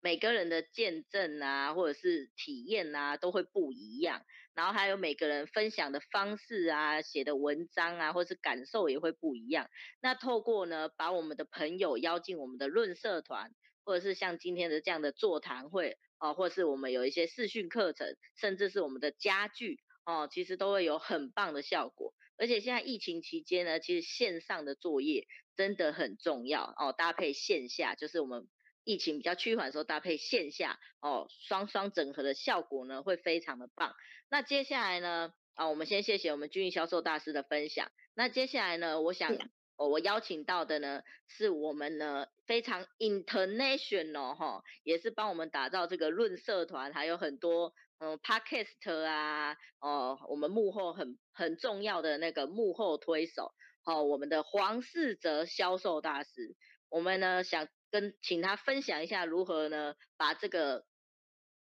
[0.00, 4.22] 每个人的见证啊，或者是体验啊，都会不一样。
[4.54, 9.68] 然后还有每个人分享的方式啊，写的文章啊，或是感受也会不一样。
[10.00, 13.50] 那透过呢，把我们的朋友邀进我们的论社团，
[13.82, 22.14] 或者是像今天的这样的座谈会哦，或是我们有一些视讯课程，甚至是我们的家具哦，其实都会有很棒的效果。
[22.36, 28.48] 而且现在疫情期间呢，其实线上的作业真的很重要哦，搭配线下，就是我们。
[28.84, 33.94] 疫情比较趋缓的时候，搭配线下哦，双双整合的效果呢，会非常的棒。
[34.30, 37.92] 那接下来呢，啊，我们先谢谢我们君怡销售大师的分享。
[38.14, 39.36] 那接下来呢，我想，
[39.78, 53.54] 哦，我邀请到的呢，是我们呢非常 international 哈，也是帮我们打造这个论社团，还有很多嗯 podcast 啊，哦，我们幕后很很重要的那个幕后推手，
[53.84, 56.54] 哦，我们的黄世泽销售大师，
[56.90, 57.66] 我们呢想。
[57.90, 60.84] 跟请他分享一下如何呢，把这个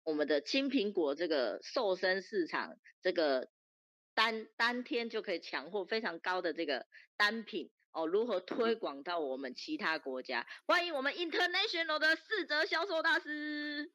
[0.03, 3.49] 我们的青苹果这个瘦身市场这个
[4.13, 6.85] 单当天就可以抢货非常高的这个
[7.17, 10.45] 单品哦，如何推广到我们其他国家？
[10.65, 13.91] 欢迎我们 international 的四折销售大师！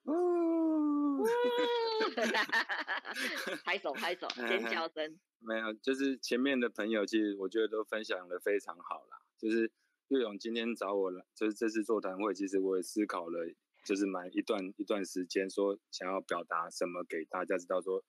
[3.64, 5.18] 拍手 拍手，尖叫声。
[5.40, 9.70] 没有，就是前面的朋友，其实我觉得都分享的非常好啦，就是。
[10.08, 13.46] 岳勇今天找我来，就是这次座谈会，其实我也思考了，
[13.84, 18.02] 就是蛮一段一段时间，说想要表达什么给大家知道，说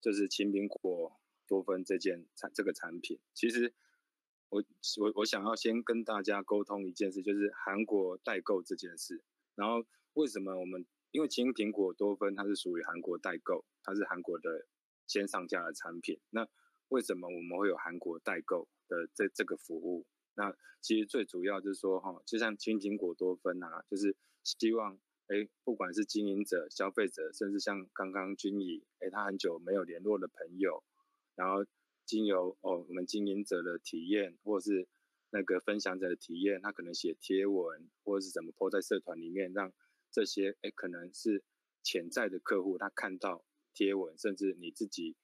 [0.00, 3.72] 就是青苹果多酚这件产这个产品，其实
[4.50, 4.62] 我
[5.00, 9.22] 我我想要先跟大家沟通一件事，就是韩国代购这件事。
[9.54, 9.84] 然后
[10.14, 14.66] 为什么我们因为青苹果多酚它是属于韩国代购，它是韩国的
[15.06, 16.46] 先上架的产品，那
[16.88, 20.06] 为什么我们会有韩国代购的这这个服务？
[20.34, 30.82] 那其实最主要就是说，哈，就像青苹果多酚啊，就是希望，哎，不管是经营者、消费者，甚至像刚刚君怡，哎，他很久没有联络的朋友，
[31.34, 31.64] 然后
[32.10, 34.88] 经由哦我们经营者的体验，或是
[35.30, 39.72] 那个分享者的体验，他可能写贴文，或者是怎么 po 在社团里面，让
[40.10, 41.44] 这些哎可能是
[41.82, 45.16] 潜在的客户，他看到贴文，甚至你自己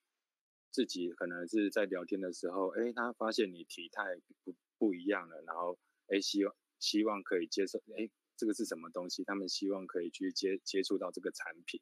[0.70, 4.54] 自己可能是在聊天的时候，哎，他发现你体态不。
[4.78, 5.78] 不一样了，然后
[6.08, 9.24] 哎，希望希望可以接受，哎，这个是什么东西？
[9.24, 11.80] 他们希望可以去接接触到这个产品，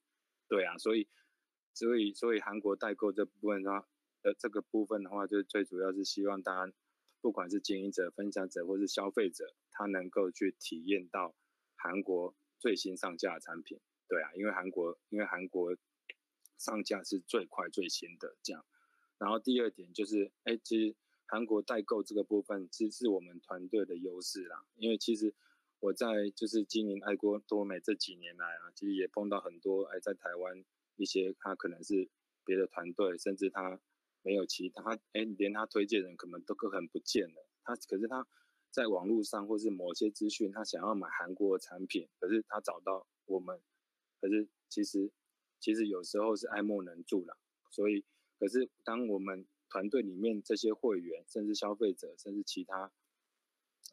[0.49, 1.09] 对啊，所以
[1.75, 3.89] 所以所以韩国代购这部分的话，
[4.25, 6.73] 呃，这个部分的话，就最主要是希望大家，
[7.21, 11.35] 不管是经营者、分享者或是消费者，他能够去体验到
[11.77, 15.77] 韩国最新上架的产品，对啊，因为韩国因为韩国
[16.59, 18.65] 上架是最快最新的这样，
[19.19, 20.97] 然后第二点就是，哎，其实。
[21.27, 25.35] 韩国代购这个部分其实是我们团队的优势啦，因为其实
[25.81, 30.63] 我在就是经营爱国多美这几年来啊，其实也碰到很多哎，在台湾
[30.97, 32.11] 一些他可能是
[32.45, 33.81] 别的团队，甚至他
[34.25, 38.27] 没有其他哎，连他推荐人可能都可能不见了，他可是他
[38.71, 43.61] 在网络上或是某些资讯，他想要买韩国的产品，可是他找到我们，
[44.21, 45.13] 可是其实
[45.61, 47.37] 其实有时候是爱莫能助了。
[47.71, 48.05] 所以，
[48.39, 52.91] 可是当我们团队里面这些会员，甚至消费者，甚至其他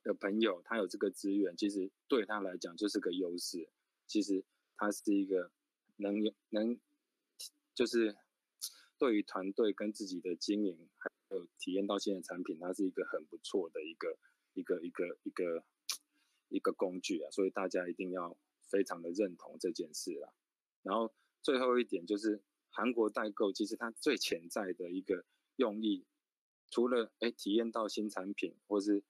[0.04, 3.70] 的朋友，他有这个资源，其实对他来讲就是个优势。
[4.08, 4.44] 其实
[4.78, 5.52] 他是一个
[5.98, 6.16] 能
[6.50, 6.80] 能
[7.74, 8.16] 就是
[9.02, 14.20] 对于团队跟自己的经营，还有体验到新的产品，它是一个很不错的一个。
[14.54, 15.64] 一个一个一个
[16.50, 18.36] 一个工具啊，所以大家一定要
[18.70, 20.34] 非常的认同这件事啦。
[20.84, 25.24] 然后最后一点就是韩国代购，其实它最潜在的一个
[25.56, 26.06] 用意，
[26.70, 29.02] 除了哎体验到新产品或是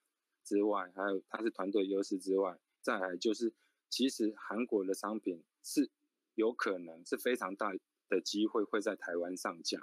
[0.44, 3.52] 之外，还有它是团队优势之外，再来就是
[3.88, 5.90] 其实韩国的商品是
[6.36, 7.72] 有可能是非常大
[8.16, 9.80] 的机会会在台湾上架。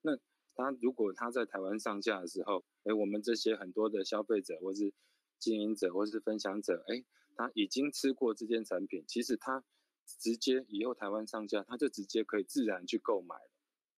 [0.00, 0.16] 那
[0.54, 4.94] 他如果他在台湾上架的时候，哎，我们这些很多的消费者或是
[5.38, 7.04] 经营者或是分享者，哎，
[7.34, 9.62] 他已经吃过这件产品，其实他
[10.06, 13.50] 直接以后台湾上架，他就直接可以自然去购买了。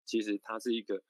[0.05, 1.03] 其实它是一个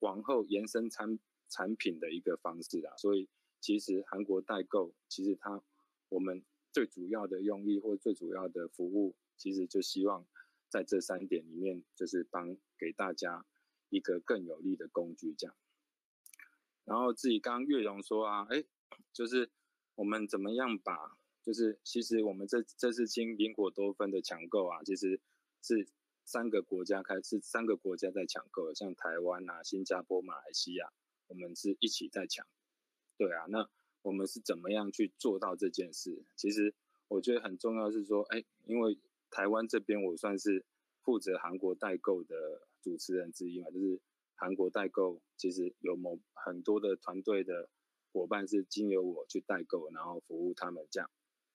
[0.00, 1.18] 往后延伸产
[1.48, 2.94] 产品的一个方式啊。
[2.98, 3.28] 所以
[3.58, 5.62] 其实韩国代购，其实它
[6.10, 10.26] 我们最主要的用意或最主要的服务，其实就希望
[10.72, 13.44] 在这三点里面，就是帮给大家。
[13.94, 15.54] 一个更有利的工具，这样。
[16.86, 18.64] 然后自己刚刚月荣说啊，哎，
[19.12, 19.50] 就是
[19.96, 25.20] 我们怎么样把，就是其实我们这这次经苹果多芬的抢购啊，其实
[25.60, 25.86] 是
[26.24, 30.90] 三个国家开，是三个国家在抢购，像台湾啊、新加坡、马来西亚，
[31.26, 32.46] 我们是一起在抢。
[33.18, 33.68] 对啊，那
[34.00, 36.24] 我们是怎么样去做到这件事？
[36.34, 36.74] 其实
[37.08, 38.98] 我觉得很重要是说，哎，因为
[39.32, 40.64] 台湾这边我算是
[41.02, 42.68] 负责韩国代购的。
[42.82, 44.00] 主持人之一嘛，就是
[44.34, 47.68] 韩国代购，其实有某很多的团队的
[48.12, 51.08] 伙伴是经由我去代购，然后服务他们这样。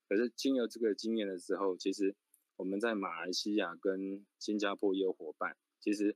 [0.07, 2.15] 可是经由这个经验的时候，其实
[2.55, 6.15] 我们在马来西亚跟新加坡也有伙伴，其实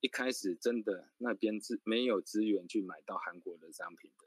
[0.00, 4.26] 一开始真的那边是没有资源去买到韩国的商品的，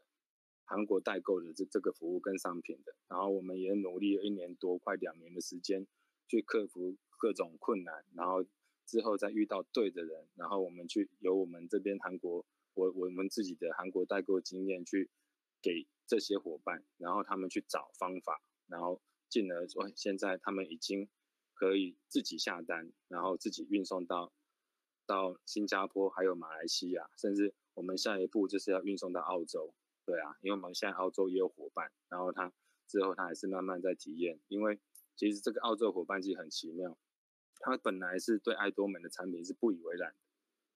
[0.65, 2.95] 韩国代购的这这个服务跟商品的。
[3.07, 5.85] 然后我们也努力了一年多，快两年的时间
[6.31, 8.45] 去克服各种困难，然后。
[8.87, 15.09] 之后再遇到对的人，然后我们去由我们这边韩国，我我们自己的韩国代购经验去
[15.61, 21.07] 给这些伙伴，然后他们去找方法，然后进而说现在他们已经
[21.53, 24.33] 可以自己下单，然后自己运送到
[25.05, 29.73] 到新加坡，还有马来西亚，甚至我们下一步就是要运送到澳洲，
[30.05, 32.51] 对啊，因为我们现在澳洲也有伙伴，然后他
[32.89, 34.81] 之后他还是慢慢在体验，因为
[35.15, 36.97] 其实这个澳洲伙伴其实很奇妙。
[37.59, 40.15] 他本来是对爱多美的产品是不以为然，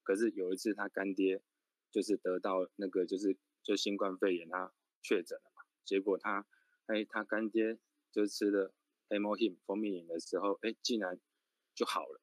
[0.04, 1.42] 可是有一次他干爹
[1.90, 4.72] 就是得到那个就是就新冠肺炎他
[5.02, 6.46] 确诊了嘛，结果他
[6.86, 7.78] 哎他干爹
[8.12, 8.72] 就吃了
[9.08, 11.18] Hemohim 蜂蜜饮的时候，哎竟然
[11.74, 12.20] 就好了，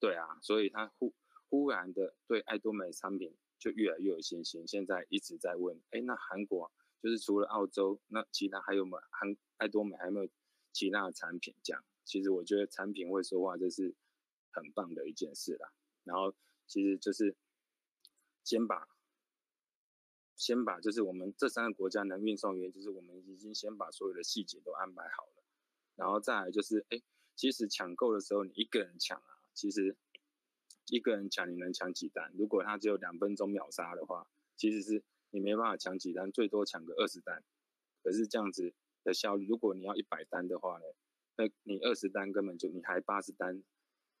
[0.00, 1.14] 对啊，所以他忽
[1.48, 10.28] 忽然的对爱多美产品就越来越有信心，现在一直在问，哎那韩国就是除了澳洲，那其他还有没有韩爱多美还没有
[10.74, 11.82] 其他的产品这样？
[12.04, 13.94] 其实我觉得产品会说话，这是
[14.50, 15.72] 很棒的一件事啦。
[16.02, 16.34] 然后
[16.66, 17.34] 其实就是
[18.42, 18.86] 先把
[20.36, 25.44] 先把就是我们这三个国家能运送员，就是我们已经先把所有的细节都安排好了。
[25.94, 27.00] 然后再来就是，哎，
[27.36, 29.96] 其实抢购的时候你一个人抢啊，其实
[30.88, 32.32] 一个人抢你能抢几单？
[32.36, 37.42] 如果他只有两分钟秒杀的话，其实是你没办法抢几单，最多抢个二十单。
[38.02, 38.74] 可是这样子
[39.04, 40.84] 的效率，如果你要一百单的话呢？
[41.36, 43.62] 那你二十单根本就你还八十单，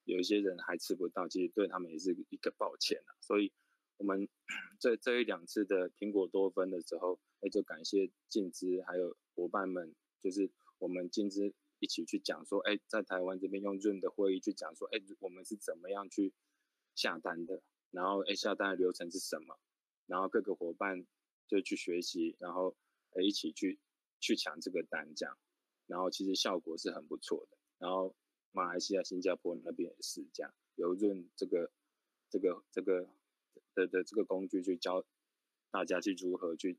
[0.04, 3.14] 有一些人还吃不到，其实对他们也是一个抱歉啊。
[3.20, 3.52] 所以，
[3.98, 4.28] 我们
[4.80, 16.34] 这这一两次的苹果多分的时候，那就感谢静之还有伙伴们，就是我们静之一起去讲说，哎，在台湾这边用 Zoom 的会议去讲说，哎，我们是怎么样去
[16.96, 17.62] 下单的，
[17.92, 19.56] 然后哎下单的流程是什么，
[20.06, 21.06] 然后各个伙伴
[21.46, 22.76] 就去学习，然后
[23.12, 23.78] 哎一起去
[24.24, 25.36] 去抢这个单这样。
[25.86, 28.16] 然后其实效果是很不错的，然后
[28.52, 31.70] 马来西亚、新加坡那边也是这样，有润这个、
[32.30, 33.06] 这个、这个
[33.74, 35.04] 的的这个工具去教
[35.70, 36.78] 大家去如何去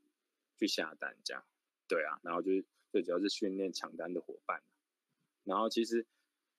[0.57, 1.45] 去下单这样，
[1.87, 4.63] 对啊，然后就是最主要是训练抢单的伙伴，
[5.43, 6.07] 然后其实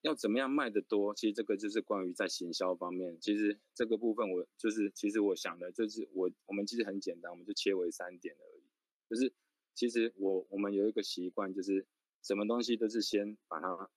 [0.03, 8.63] 要怎么样卖得多，其实这个就是关于在行销方面，其实这个部分我就是其实我想的就是我我们其实很简单，我们就切为三点而已，
[9.11, 9.33] 就是
[9.77, 11.87] 其实我我们有一个习惯就是。
[12.23, 13.89] 什么东西都是先把它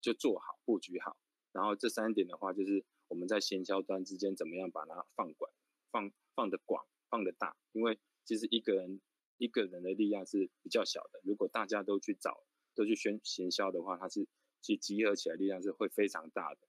[0.00, 1.16] 就做好布局好，
[1.52, 5.52] 然后这三点的话就是我们在行销端之间怎么样把它放广、
[5.92, 9.00] 放放得广、放得大，因为其实一个人
[9.38, 11.20] 一个人的力量是比较小的。
[11.22, 12.44] 如果大家都去找，
[12.74, 14.26] 都去宣行销的话，它是
[14.60, 16.60] 去集合起来力量是会非常大的。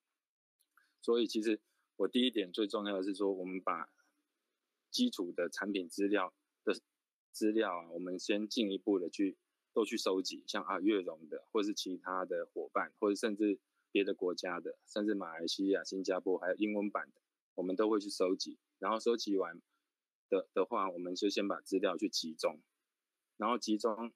[1.01, 1.59] 所以其实
[1.95, 3.89] 我第一点最重要的是说，我们把
[4.91, 6.31] 基础的产品资料
[7.35, 9.35] 资料啊，我们先进一步的去
[9.73, 13.59] 都去收集，像啊悦榕的，或是其他的伙伴，或者甚至
[13.91, 17.19] 别的国家的，甚至马来西亚、新加坡还有英文版的，
[17.55, 18.57] 我们都会去收集。
[18.79, 19.61] 然后收集完
[20.29, 22.59] 的的话，我们就先把资料去集中，
[23.35, 24.13] 然后集中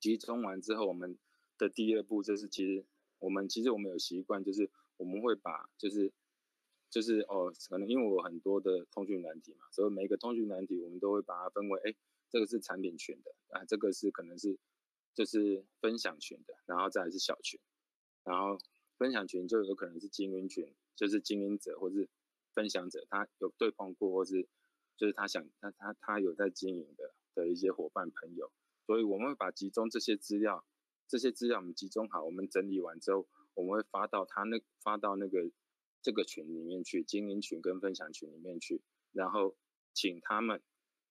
[0.00, 1.18] 集中完之后，我们
[1.58, 2.86] 的第二步就是其实
[3.18, 4.70] 我们其实我们有习惯就是。
[4.98, 6.12] 我们会把就是
[6.90, 11.94] 就是哦，可能因为我很多的通讯软体嘛，所以每个通讯软体我们都会把它分为，哎，
[12.30, 14.58] 这个是产品群的啊，这个是可能是
[15.14, 17.60] 就是分享群的，然后再是小群，
[18.24, 18.58] 然后
[18.96, 22.08] 分享群就有可能是经营群，就是经营者或是
[22.54, 24.48] 分享者，他有对碰过或是
[24.96, 28.52] 就是他想他他他有在经营的的一些伙伴朋友，
[28.86, 30.64] 所以我们会把集中这些资料，
[31.06, 33.28] 这些资料我们集中好，我们整理完之后。
[33.54, 35.50] 我们会发到他那发到那个
[36.00, 39.56] 这个群里面去，经营群跟分享群里面去，然后
[39.92, 40.62] 请他们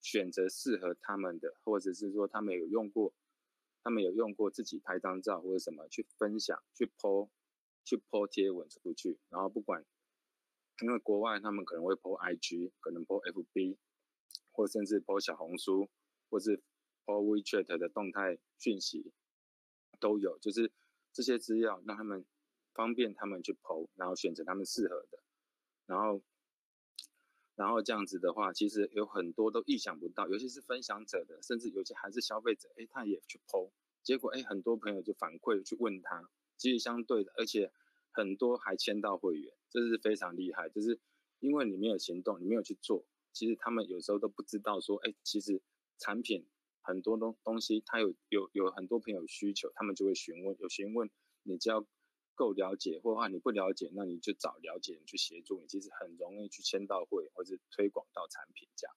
[0.02, 3.14] 选择适合他们的，或者是说他们有用过，
[3.84, 7.30] 他们有用过自己拍张照或者什么去分享，去 po
[7.84, 9.86] 去 po 贴文出去，然后不管，
[10.82, 13.78] 因为国外他们可能会 po IG，可能 po FB，
[14.52, 15.90] 或甚至 po 小红书，
[16.30, 16.62] 或是
[17.06, 19.12] po WeChat 的动态讯息
[20.00, 20.72] 都有，就是
[21.12, 22.26] 这些资料让他们。
[22.74, 25.18] 方便他们去 PO，然后选择他们适合的，
[25.88, 26.22] 然后，
[27.58, 33.72] 然后这样子的话，其实有很多都意想不到，尤其是分享者的，甚至有些还是消费者，哎，他也去剖
[34.04, 37.72] 结果哎，很多朋友就反馈去问他，其实相对的，而且
[38.12, 41.00] 很多还签到会员，这是非常厉害，就是
[41.40, 45.64] 因为你没有行动，你没有去做，其实他们有时候都不知道说，哎，其实
[45.98, 46.46] 产品
[46.82, 51.10] 很多东东西，他有有有很多朋友需求，他们就会询问，有询问，
[51.42, 51.88] 你只要。
[52.38, 58.96] 够了解，或者话你不了解，那你就找了解人去协助你，其实很容易去签到会或者推广到产品这样。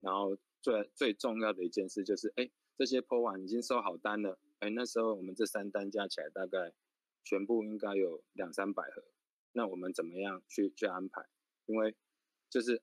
[0.00, 6.72] 然后最最重要的一件事就是，哎，这些 po 完已经收好单了，哎，那时候我们这三单加起来大概
[7.24, 9.02] 全部应该有两三百盒，
[9.52, 11.26] 那我们怎么样去去安排？
[11.66, 11.96] 因为
[12.50, 12.82] 就是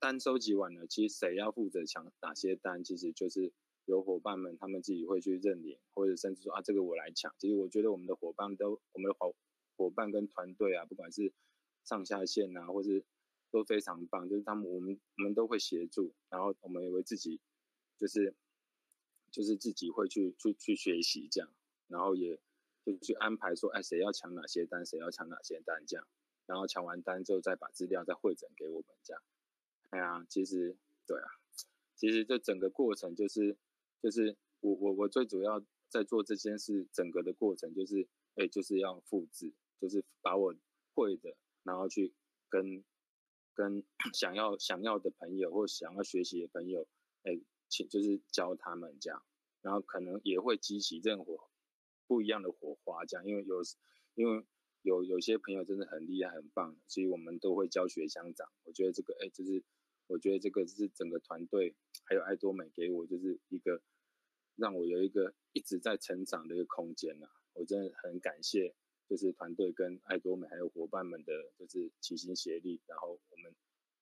[0.00, 3.52] 单收集完了，其实谁要负责抢哪些单，其实就是。
[3.88, 7.34] 有伙伴们，他们自己会去认领，或者甚至说啊，这个我来抢。
[7.38, 9.34] 其实我觉得我们的伙伴都，我们的伙
[9.78, 11.32] 伙伴跟团队啊，不管是
[11.84, 13.06] 上下线啊，或是
[13.50, 14.28] 都非常棒。
[14.28, 17.40] 就是他们，我们我们都会协助，然后我们也会自己，
[17.96, 18.36] 就是
[19.30, 21.50] 就是自己会去去去学习这样，
[21.86, 22.38] 然后也
[22.84, 26.06] 就去安排说，哎，谁要抢哪些单，谁要抢哪些单这样，
[26.44, 29.22] 然后抢完单之后再把资料再汇整给我们这样。
[29.88, 30.76] 哎呀，其实
[31.06, 31.30] 对啊，
[31.96, 33.56] 其实这整个过程就是。
[34.00, 40.54] 就是我我我最主要在做这件事，整个的过程就是，哎，就是要复制，就是把我
[40.94, 42.14] 会的，然后去
[42.48, 42.84] 跟
[43.54, 43.82] 跟
[44.12, 46.86] 想要想要的朋友或想要学习的朋友，
[47.22, 49.22] 哎，请就是教他们这样，
[49.62, 51.50] 然后可能也会激起任何
[52.06, 53.62] 不一样的火花，这样，因为有
[54.14, 54.44] 因为
[54.82, 58.48] 有有些朋友真的很厉害很棒，所以我们都会教学相长。
[58.64, 59.64] 我觉得这个哎，就是。
[60.08, 63.80] 我觉得这个是整个团队还有爱多美给我就是一个
[64.56, 68.74] 让我有一个一直在成长的一个空间呐、啊，我真的很感谢，
[69.06, 73.54] 就是团队跟爱多美还有伙伴们的，就是齐心协力，然后我们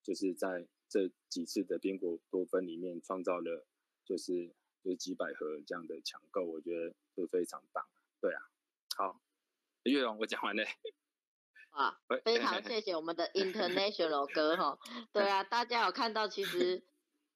[0.02, 3.66] 就是在这几次的宾果多芬里面创造了
[4.04, 7.84] 就是就是几百盒这样的抢购，我觉得就非常棒。
[8.20, 8.40] 对啊，
[8.96, 9.20] 好，
[9.82, 10.62] 悦榕我讲完了。
[11.76, 14.78] 啊，非常谢谢我们的 International 哥哈，
[15.12, 16.82] 对啊，大家有看到其实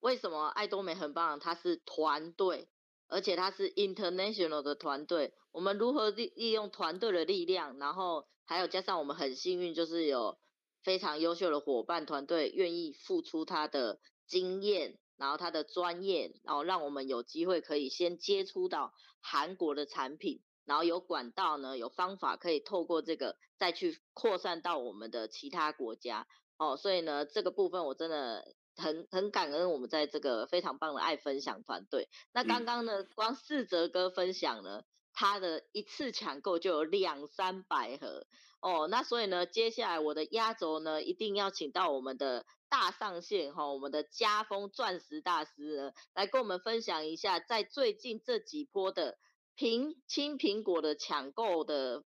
[0.00, 1.38] 为什么爱多美很棒？
[1.38, 2.66] 它是团队，
[3.06, 5.34] 而且它是 International 的团队。
[5.52, 10.38] 我们如何利利用团队的力量，然后还有加上我们很幸运，就是有
[10.82, 20.40] 非常优秀的伙伴团队愿意付出他的经验，然后他的专业，然后让我们有机会可以先接触到韩国的产品。
[20.70, 32.08] 然后有管道呢，有方法可以透过这个再去扩散到我们的其他国家哦，所以呢，这个部分我真的很很感恩我们在这个非常棒的爱分享团队。
[32.32, 38.28] 那刚刚呢，光四泽哥分享呢他的一次抢购就有两三百盒
[38.60, 49.18] 哦，那所以呢，接下来我的压轴呢，一定要请到我们的大上线哈、哦，我们的家风钻石大师呢，来跟我们分享一下，在最近这几波的。
[49.60, 52.02] 苹青苹果的抢购的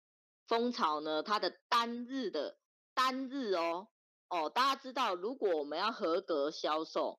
[0.47, 2.57] 风潮呢，它的单日的
[2.95, 3.89] 单日哦
[4.29, 7.19] 哦，大家知道，如果我们要合格销售，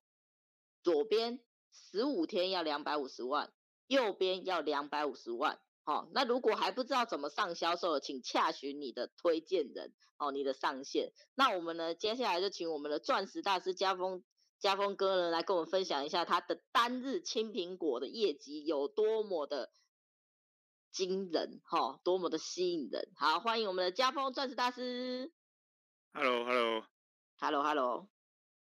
[0.82, 3.52] 左边十五天要两百五十万，
[3.86, 5.60] 右边要两百五十万。
[5.84, 11.12] 好、哦，那如果还不知道怎么上销售，请洽询你的推荐人哦，你的上线。
[11.34, 14.24] 那我们呢，接下来就请我们的钻石大师家峰
[14.58, 19.70] 家峰哥呢，来跟我们分享一下他的单日青苹果的业绩有多么的
[20.92, 23.10] 惊人，哈、哦，多么的吸引人。
[23.16, 25.32] 好，欢迎我们的家锋钻石大师。
[26.12, 28.10] Hello，Hello，Hello，Hello。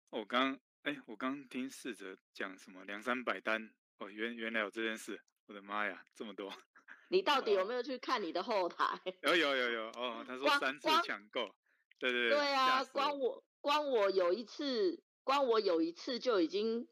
[0.10, 6.52] 我刚，哎，我刚听试着讲什么两三百单，哦，原原来有这件事，我的妈呀，这么多。
[7.10, 9.00] 你到底有没有去看你的后台？
[9.22, 11.56] 有有有有哦，他说三次抢购，
[12.00, 12.40] 对对对。
[12.40, 16.88] 对啊，光我光我有一次，光我有一次就已经。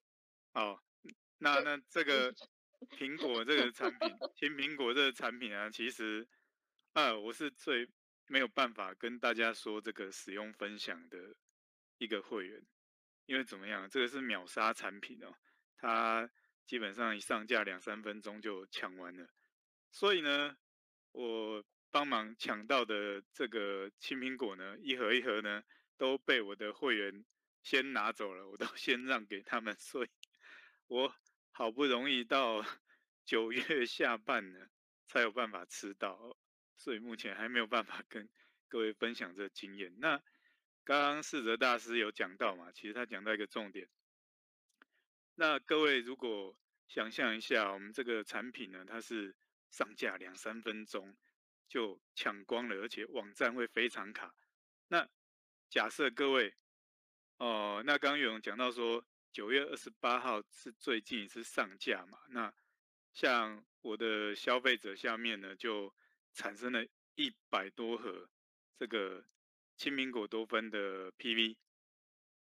[0.54, 0.80] 哦，
[1.40, 2.32] 那那这个
[2.94, 6.28] 苹果这个产品，青苹果这个产品啊，其实
[6.94, 7.90] 啊，我是最
[8.28, 11.36] 没有办法跟大家说这个使用分享的
[11.98, 12.66] 一个会员，
[13.26, 15.36] 因为怎么样，这个是秒杀产品哦，
[15.78, 16.30] 它
[16.66, 19.28] 基本上一上架两三分钟就抢完了。
[19.92, 20.56] 所以呢，
[21.12, 25.64] 我帮忙抢到的这个青苹果呢，一盒一盒呢，
[25.98, 27.26] 都被我的会员
[27.62, 30.10] 先拿走了，我都先让给他们，所以
[30.88, 31.14] 我
[31.52, 32.66] 好不容易到
[33.26, 34.70] 九月下半呢，
[35.08, 36.38] 才有办法吃到，
[36.78, 38.30] 所以目前还没有办法跟
[38.68, 39.94] 各位分享这经验。
[40.00, 40.22] 那
[40.84, 43.90] 刚刚世泽大师有讲到嘛，其实他讲到一个重点，
[45.36, 46.58] 那各位如果
[46.88, 49.36] 想象一下，我们这个产品呢，它是。
[49.74, 51.18] 上架两三分钟
[51.68, 54.36] 就抢光了，而且网站会非常卡。
[54.90, 55.10] 那
[55.68, 56.54] 假设各位，
[57.38, 62.20] 哦、那刚刚有讲到说九月二十八号是最近一次上架嘛？
[62.30, 62.54] 那
[63.14, 65.94] 像我的消费者下面呢，就
[66.34, 66.84] 产生了
[67.16, 68.28] 一百多盒
[68.78, 69.24] 这个
[69.78, 71.56] 青苹果多酚的 PV。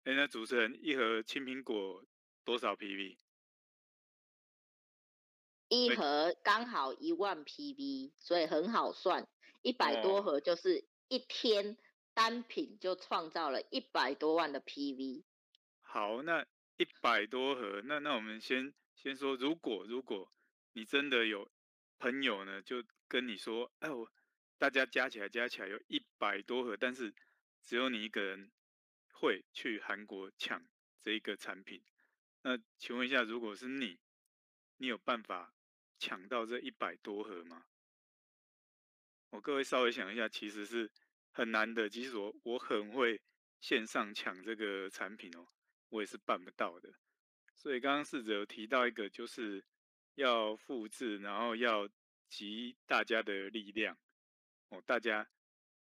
[0.04, 2.04] 哎，那主持人一盒青苹果
[2.44, 3.18] 多少 PV？
[5.68, 9.28] 一盒刚好一万 PV，所以很好算，
[9.62, 11.76] 一百多盒就是一天
[12.14, 15.24] 单品就创造了一百多万的 PV。
[15.80, 16.46] 好，那
[16.76, 20.32] 一百多盒，那那我们先先说，如果如果
[20.72, 21.50] 你真的有
[21.98, 24.10] 朋友呢，就跟你说，哎，我
[24.58, 27.14] 大家加起来加起来有一百多盒，但是
[27.62, 28.50] 只有你一个人
[29.12, 30.66] 会去韩国抢
[31.00, 31.82] 这一个产品，
[32.42, 33.98] 那请问一下，如果是你，
[34.76, 35.54] 你有办法？
[36.02, 37.66] 抢到这一百多盒吗？
[39.28, 40.90] 我各位稍微想一下，其实是
[41.30, 41.90] 很难的。
[41.90, 43.20] 其实我我很会
[43.60, 45.46] 线上抢这个产品哦，
[45.90, 46.90] 我也是办不到的。
[47.54, 49.62] 所以刚刚试着有提到一个，就是
[50.14, 51.88] 要复制，然后要
[52.28, 53.98] 集大家的力量
[54.68, 55.28] 哦，大家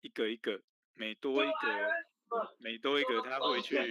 [0.02, 0.62] 一个一个，
[0.94, 3.78] 每多一个，每多一个他会去。
[3.78, 3.88] 哎，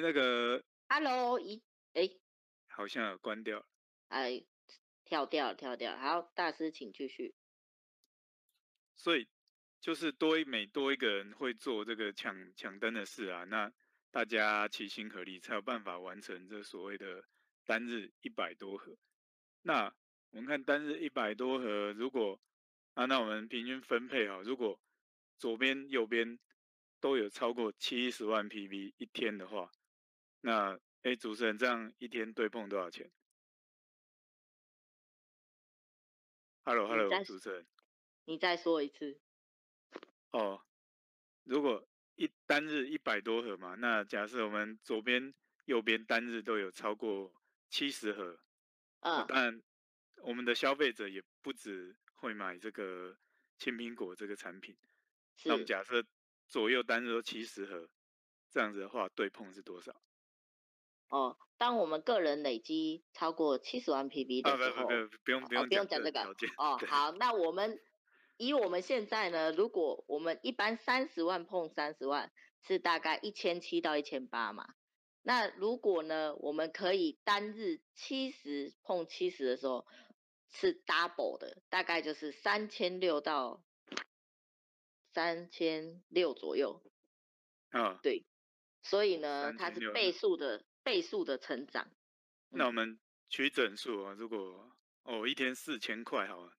[0.00, 1.62] 那个， Hello，一。
[1.94, 2.08] 哎，
[2.68, 3.66] 好像有关掉了。
[4.08, 4.44] 哎，
[5.04, 5.96] 跳掉，跳掉。
[5.98, 7.34] 好，大师请继续。
[8.96, 9.28] 所以
[9.80, 13.70] 就是多一每多一个人会做这个抢抢灯的事啊，那
[14.12, 17.24] 大家齐心合力才有办法完成这所谓的
[17.64, 18.96] 单日一百多盒。
[19.62, 19.92] 那
[20.30, 22.40] 我们看单日一百多盒，如果
[22.94, 24.80] 啊，那我们平均分配好，如果
[25.36, 26.38] 左边右边
[27.00, 29.72] 都有超过七十万 PV 一天的话，
[30.42, 30.78] 那。
[31.04, 33.10] 哎，主持人，这样一天对碰多少钱
[36.62, 37.66] ？Hello，Hello，hello, 主持人，
[38.26, 39.20] 你再说一次。
[40.30, 40.64] 哦，
[41.42, 41.84] 如果
[42.16, 45.32] 一单日一百多盒嘛，那假设我们左边、
[45.64, 47.32] 右边单日都有超过
[47.68, 48.38] 七十盒，
[49.00, 49.62] 嗯，当然
[50.22, 53.16] 我们的消费者也不止会买这个
[53.58, 54.76] 青苹果这个产品。
[55.44, 56.04] 那我们假设
[56.48, 57.88] 左右单日都七十盒，
[58.50, 59.94] 这样子的话，对碰是多少？
[61.08, 66.22] 哦，当我们个人累积超过七十万 PV 的时候，哦、不用不用、哦、不用讲这个
[66.56, 66.78] 哦。
[66.86, 67.78] 好，那我们
[68.46, 72.32] 以我们现在呢，如果我们一般三十万碰三十万
[72.66, 74.74] 是大概一千七到一千八嘛，
[75.22, 79.86] 那如果呢，我们可以单日七十碰七十的时候
[80.50, 83.62] 是 double 的，大概就是三千六到
[85.12, 86.82] 三千六左右。
[87.70, 88.24] 啊、哦，对，
[88.82, 90.64] 所以呢，它是倍数的。
[90.84, 91.86] 倍数的成长，
[92.48, 96.56] 那我们取整数啊，如果哦一天四千块好了，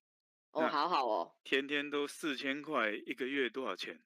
[0.53, 3.99] 哦好好哦，天天都四千块，一个月多少钱？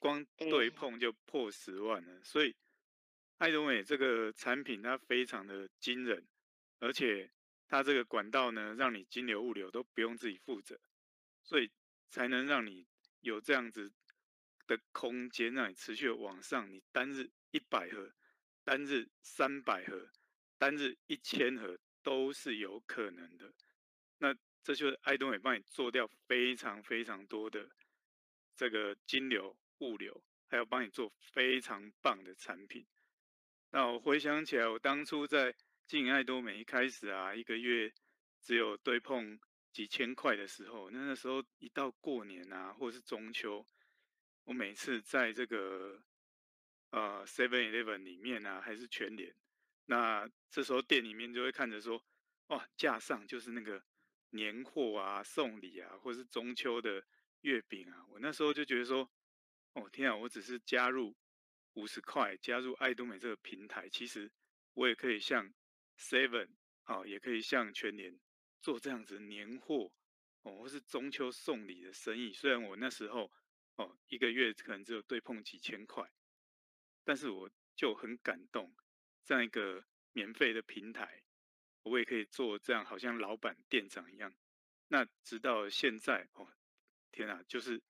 [0.00, 2.54] 光对碰就破十万了，欸、所以
[3.38, 6.26] 艾多美这个产品它非常的惊人，
[6.80, 7.30] 而且
[7.68, 10.80] 它这个管道呢，让你金流物流都不用自己负责，
[11.44, 11.70] 所以
[12.10, 12.84] 才能让你
[13.20, 13.92] 有这样子
[14.66, 18.12] 的空间，让你持续的往上，你单日一百盒，
[18.64, 20.10] 单日三百盒，
[20.58, 23.54] 单日一千盒都是有可能的。
[24.18, 27.70] 那这就是爱多美帮你做掉非常非常多的
[28.54, 32.86] 这个金流、物流，还有帮你做非常棒的产品。
[33.70, 35.54] 那我回想起来，我当初在
[35.86, 37.92] 进爱多美一开始啊，一个月
[38.42, 39.38] 只有对碰
[39.72, 43.66] 几千块的时候，那那时候一到过年啊，或是中秋，
[44.44, 46.02] 我每次在这个
[46.90, 49.34] 呃 Seven Eleven 里面啊，还是全联，
[49.86, 52.02] 那这时候店里面就会看着说，
[52.48, 53.84] 哇，架上就是那个
[54.30, 57.04] 年货啊、送礼啊，或是中秋的
[57.40, 59.10] 月饼啊，我那时候就觉得说，
[59.74, 61.16] 哦天啊，我只是加入
[61.74, 64.30] 五十块加入爱多美这个平台，其实
[64.74, 65.52] 我也可以像
[65.98, 66.48] Seven
[66.84, 68.18] 啊，也可以像全年
[68.60, 69.92] 做这样子年货
[70.42, 72.32] 哦，或是中秋送礼的生意。
[72.32, 73.32] 虽然我那时候
[73.76, 76.10] 哦一个月可能只有对碰几千块，
[77.04, 78.74] 但是我就很感动，
[79.24, 81.22] 这样一个免费的平台，
[81.88, 84.32] 我也可以做这样，好像老板店长一样。
[84.86, 86.48] 那直到现在哦，
[87.10, 87.82] 天啊，就是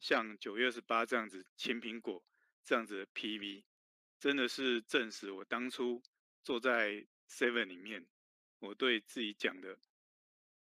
[0.00, 2.24] 像九月二十八这样子，青苹果。
[2.62, 3.64] 这样子的 PV，
[4.20, 6.02] 真的是证实我当初
[6.44, 8.06] 坐在 Seven 里面，
[8.58, 9.78] 我对自己讲的，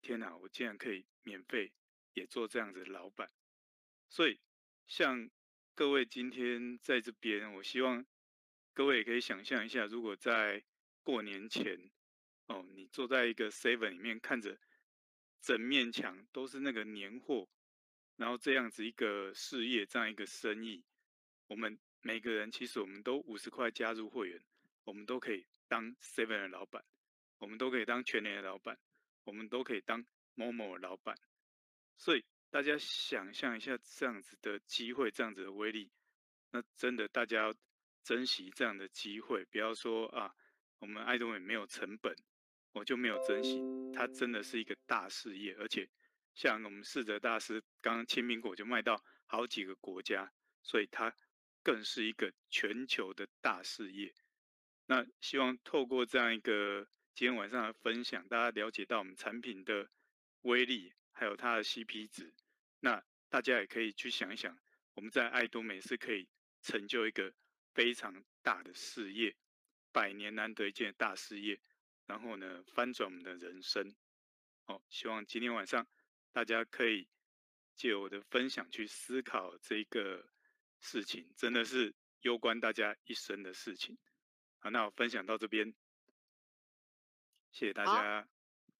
[0.01, 1.71] 天哪，我竟然可以免费
[2.13, 3.31] 也做这样子的老板。
[4.09, 4.39] 所以，
[4.87, 5.29] 像
[5.75, 8.03] 各位今天在这边，我希望
[8.73, 10.65] 各位也可以想象一下，如果在
[11.03, 11.91] 过年前，
[12.47, 14.57] 哦，你坐在一个 Seven 里面，看着
[15.41, 17.49] 整面墙都是那个年货，
[18.17, 20.83] 然后这样子一个事业，这样一个生意。
[21.47, 24.41] 我们每个人其实我们都五十块加入会员，
[24.83, 26.83] 我们都可以当 Seven 的老板，
[27.37, 28.77] 我们都可以当全年的老板，
[29.23, 31.15] 我们都可以当某某老板。
[31.97, 35.91] 所以大家想象一下这样子的机会，这样子的威力，
[36.51, 37.53] 那真的大家要
[38.03, 40.35] 珍惜这样的机会，不要说啊，
[40.79, 42.15] 我们爱多美没有成本，
[42.73, 43.61] 我就没有珍惜。
[43.93, 45.89] 它真的是一个大事业，而且
[46.35, 51.15] 像我们世泽大师刚刚青苹果就卖到好几个国家，所以它。
[51.65, 54.13] 更是一个全球的大事业。
[54.85, 59.89] 那希望透过这样一个今天晚上的分享，大家了解到我们产品的
[60.41, 62.33] 威力，还有它的 CP 值。
[62.81, 64.59] 那大家也可以去想一想，
[64.95, 66.27] 我们在爱多美是可以
[66.61, 67.33] 成就一个
[67.73, 69.33] 非常大的事业，
[69.93, 71.61] 百年难得一见的大事业。
[72.05, 73.95] 然后呢，翻转我们的人生。
[74.65, 75.87] 好，希望今天晚上
[76.31, 77.07] 大家可以
[77.75, 80.29] 借我的分享去思考这个。
[80.85, 83.97] 事情真的是攸关大家一生的事情。
[84.59, 85.73] 好，那我分享到这边，
[87.53, 88.27] 谢谢大家。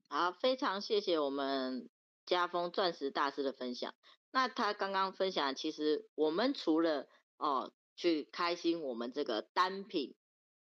[0.09, 1.89] 好，非常谢谢我们
[2.25, 3.95] 家丰钻石大师的分享。
[4.31, 7.07] 那他刚刚分享，其实我们除了
[7.37, 10.13] 哦去开心我们这个单品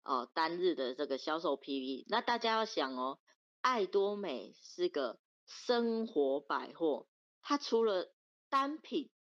[0.10, 3.20] 哦单日的这个销售 PV，那大家要想哦，
[3.62, 7.08] 爱多美是个生活百货，
[7.42, 8.12] 它除了
[8.50, 9.12] 单品。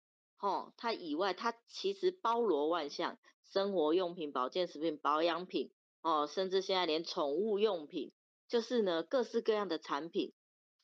[0.41, 3.17] 哦，它以外，它其实包罗万象，
[3.51, 5.69] 生活用品、保健食品、保养品，
[6.01, 8.13] 哦，甚至现在连宠物用品，
[8.47, 10.31] 就是呢，各式各样的产品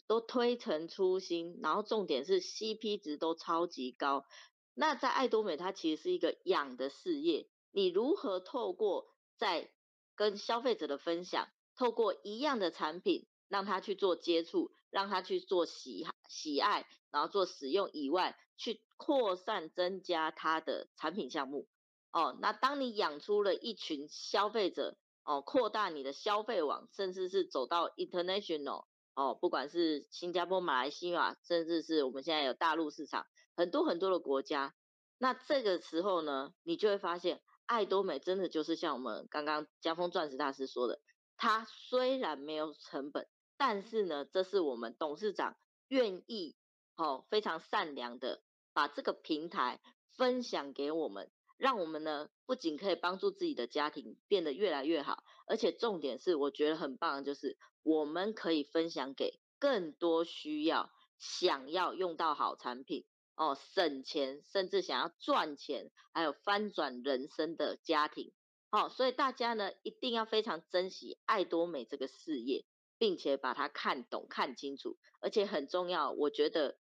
[0.07, 4.25] 都推陈出新，然后重点是 CP 值都超级高。
[4.73, 9.71] 那在爱多美，它其实是一个养的事业，你如何透过在
[10.15, 21.67] 跟消费者的分享，透过一样的产品，让他去做接触，让他去做喜喜爱，然后做使用以外，去扩散增加他的产品项目。
[22.11, 28.85] 哦，那当你养出了一群消费者，哦，扩大你的消费网，甚至是走到 international，
[29.15, 34.73] 哦，不管是新加坡、马来西亚，甚至是我们现在有大陆市场，很多很多的国家。
[35.17, 40.99] 那这个时候呢，你就会发现，爱多美真的就是像我们刚刚江峰钻石大师说的，
[41.37, 43.27] 它虽然没有成本。
[43.57, 45.55] 但是呢，这是我们董事长
[45.87, 46.57] 愿意，
[46.97, 48.41] 哦，非常善良的
[48.73, 49.79] 把这个平台
[50.17, 63.05] 分享给我们，让我们呢不仅可以帮助自己的家庭变得越来越好，而且重点是我觉得很棒的就是我们可以分享给更多需要、想要用到好产品
[63.35, 68.31] 哦、省钱甚至想要赚钱，还有翻转人生的家庭。
[68.71, 72.65] 哦，所以大家呢一定要非常珍惜爱多美这个事业。
[72.97, 76.11] 并且把它看懂、看清楚，而且很重要。
[76.11, 76.77] 我觉得，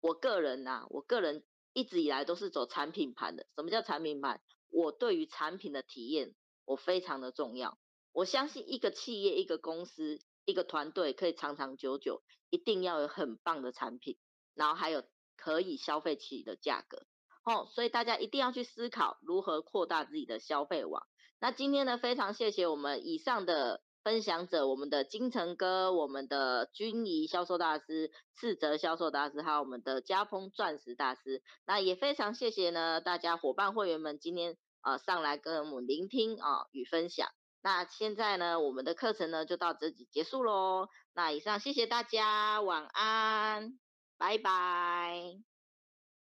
[0.00, 3.48] 我个人呐、啊，我个人一直以来都是走产品盘的。
[3.56, 4.40] 什么叫产品盘？
[4.68, 7.80] 我对于产品的体验，我非常的重要。
[8.12, 14.16] 我相信一个企业、一个公司、一个团队可以长长久久，一定要有很棒的产品，
[14.54, 15.02] 然后还有
[15.40, 17.06] 可以消费起的价格。
[17.44, 21.06] 哦，所以大家一定要去思考如何扩大自己的消费网。
[21.40, 31.42] 那今天呢，非常谢谢我们以上的分享者，我们的金城哥，我们的君怡销售大师，四泽销售大师，还有我们的嘉丰钻石大师。
[31.66, 37.26] 那也非常谢谢呢，大家伙伴会员们今天呃上来跟我们聆听啊、呃、与分享。
[37.62, 40.88] 那现在呢，我们的课程呢就到这里结束喽。
[41.14, 43.79] 那以上谢谢大家，晚安，
[44.20, 45.40] 拜拜，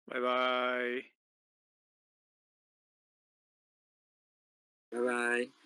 [0.06, 1.04] 拜拜，
[4.90, 5.65] 拜拜。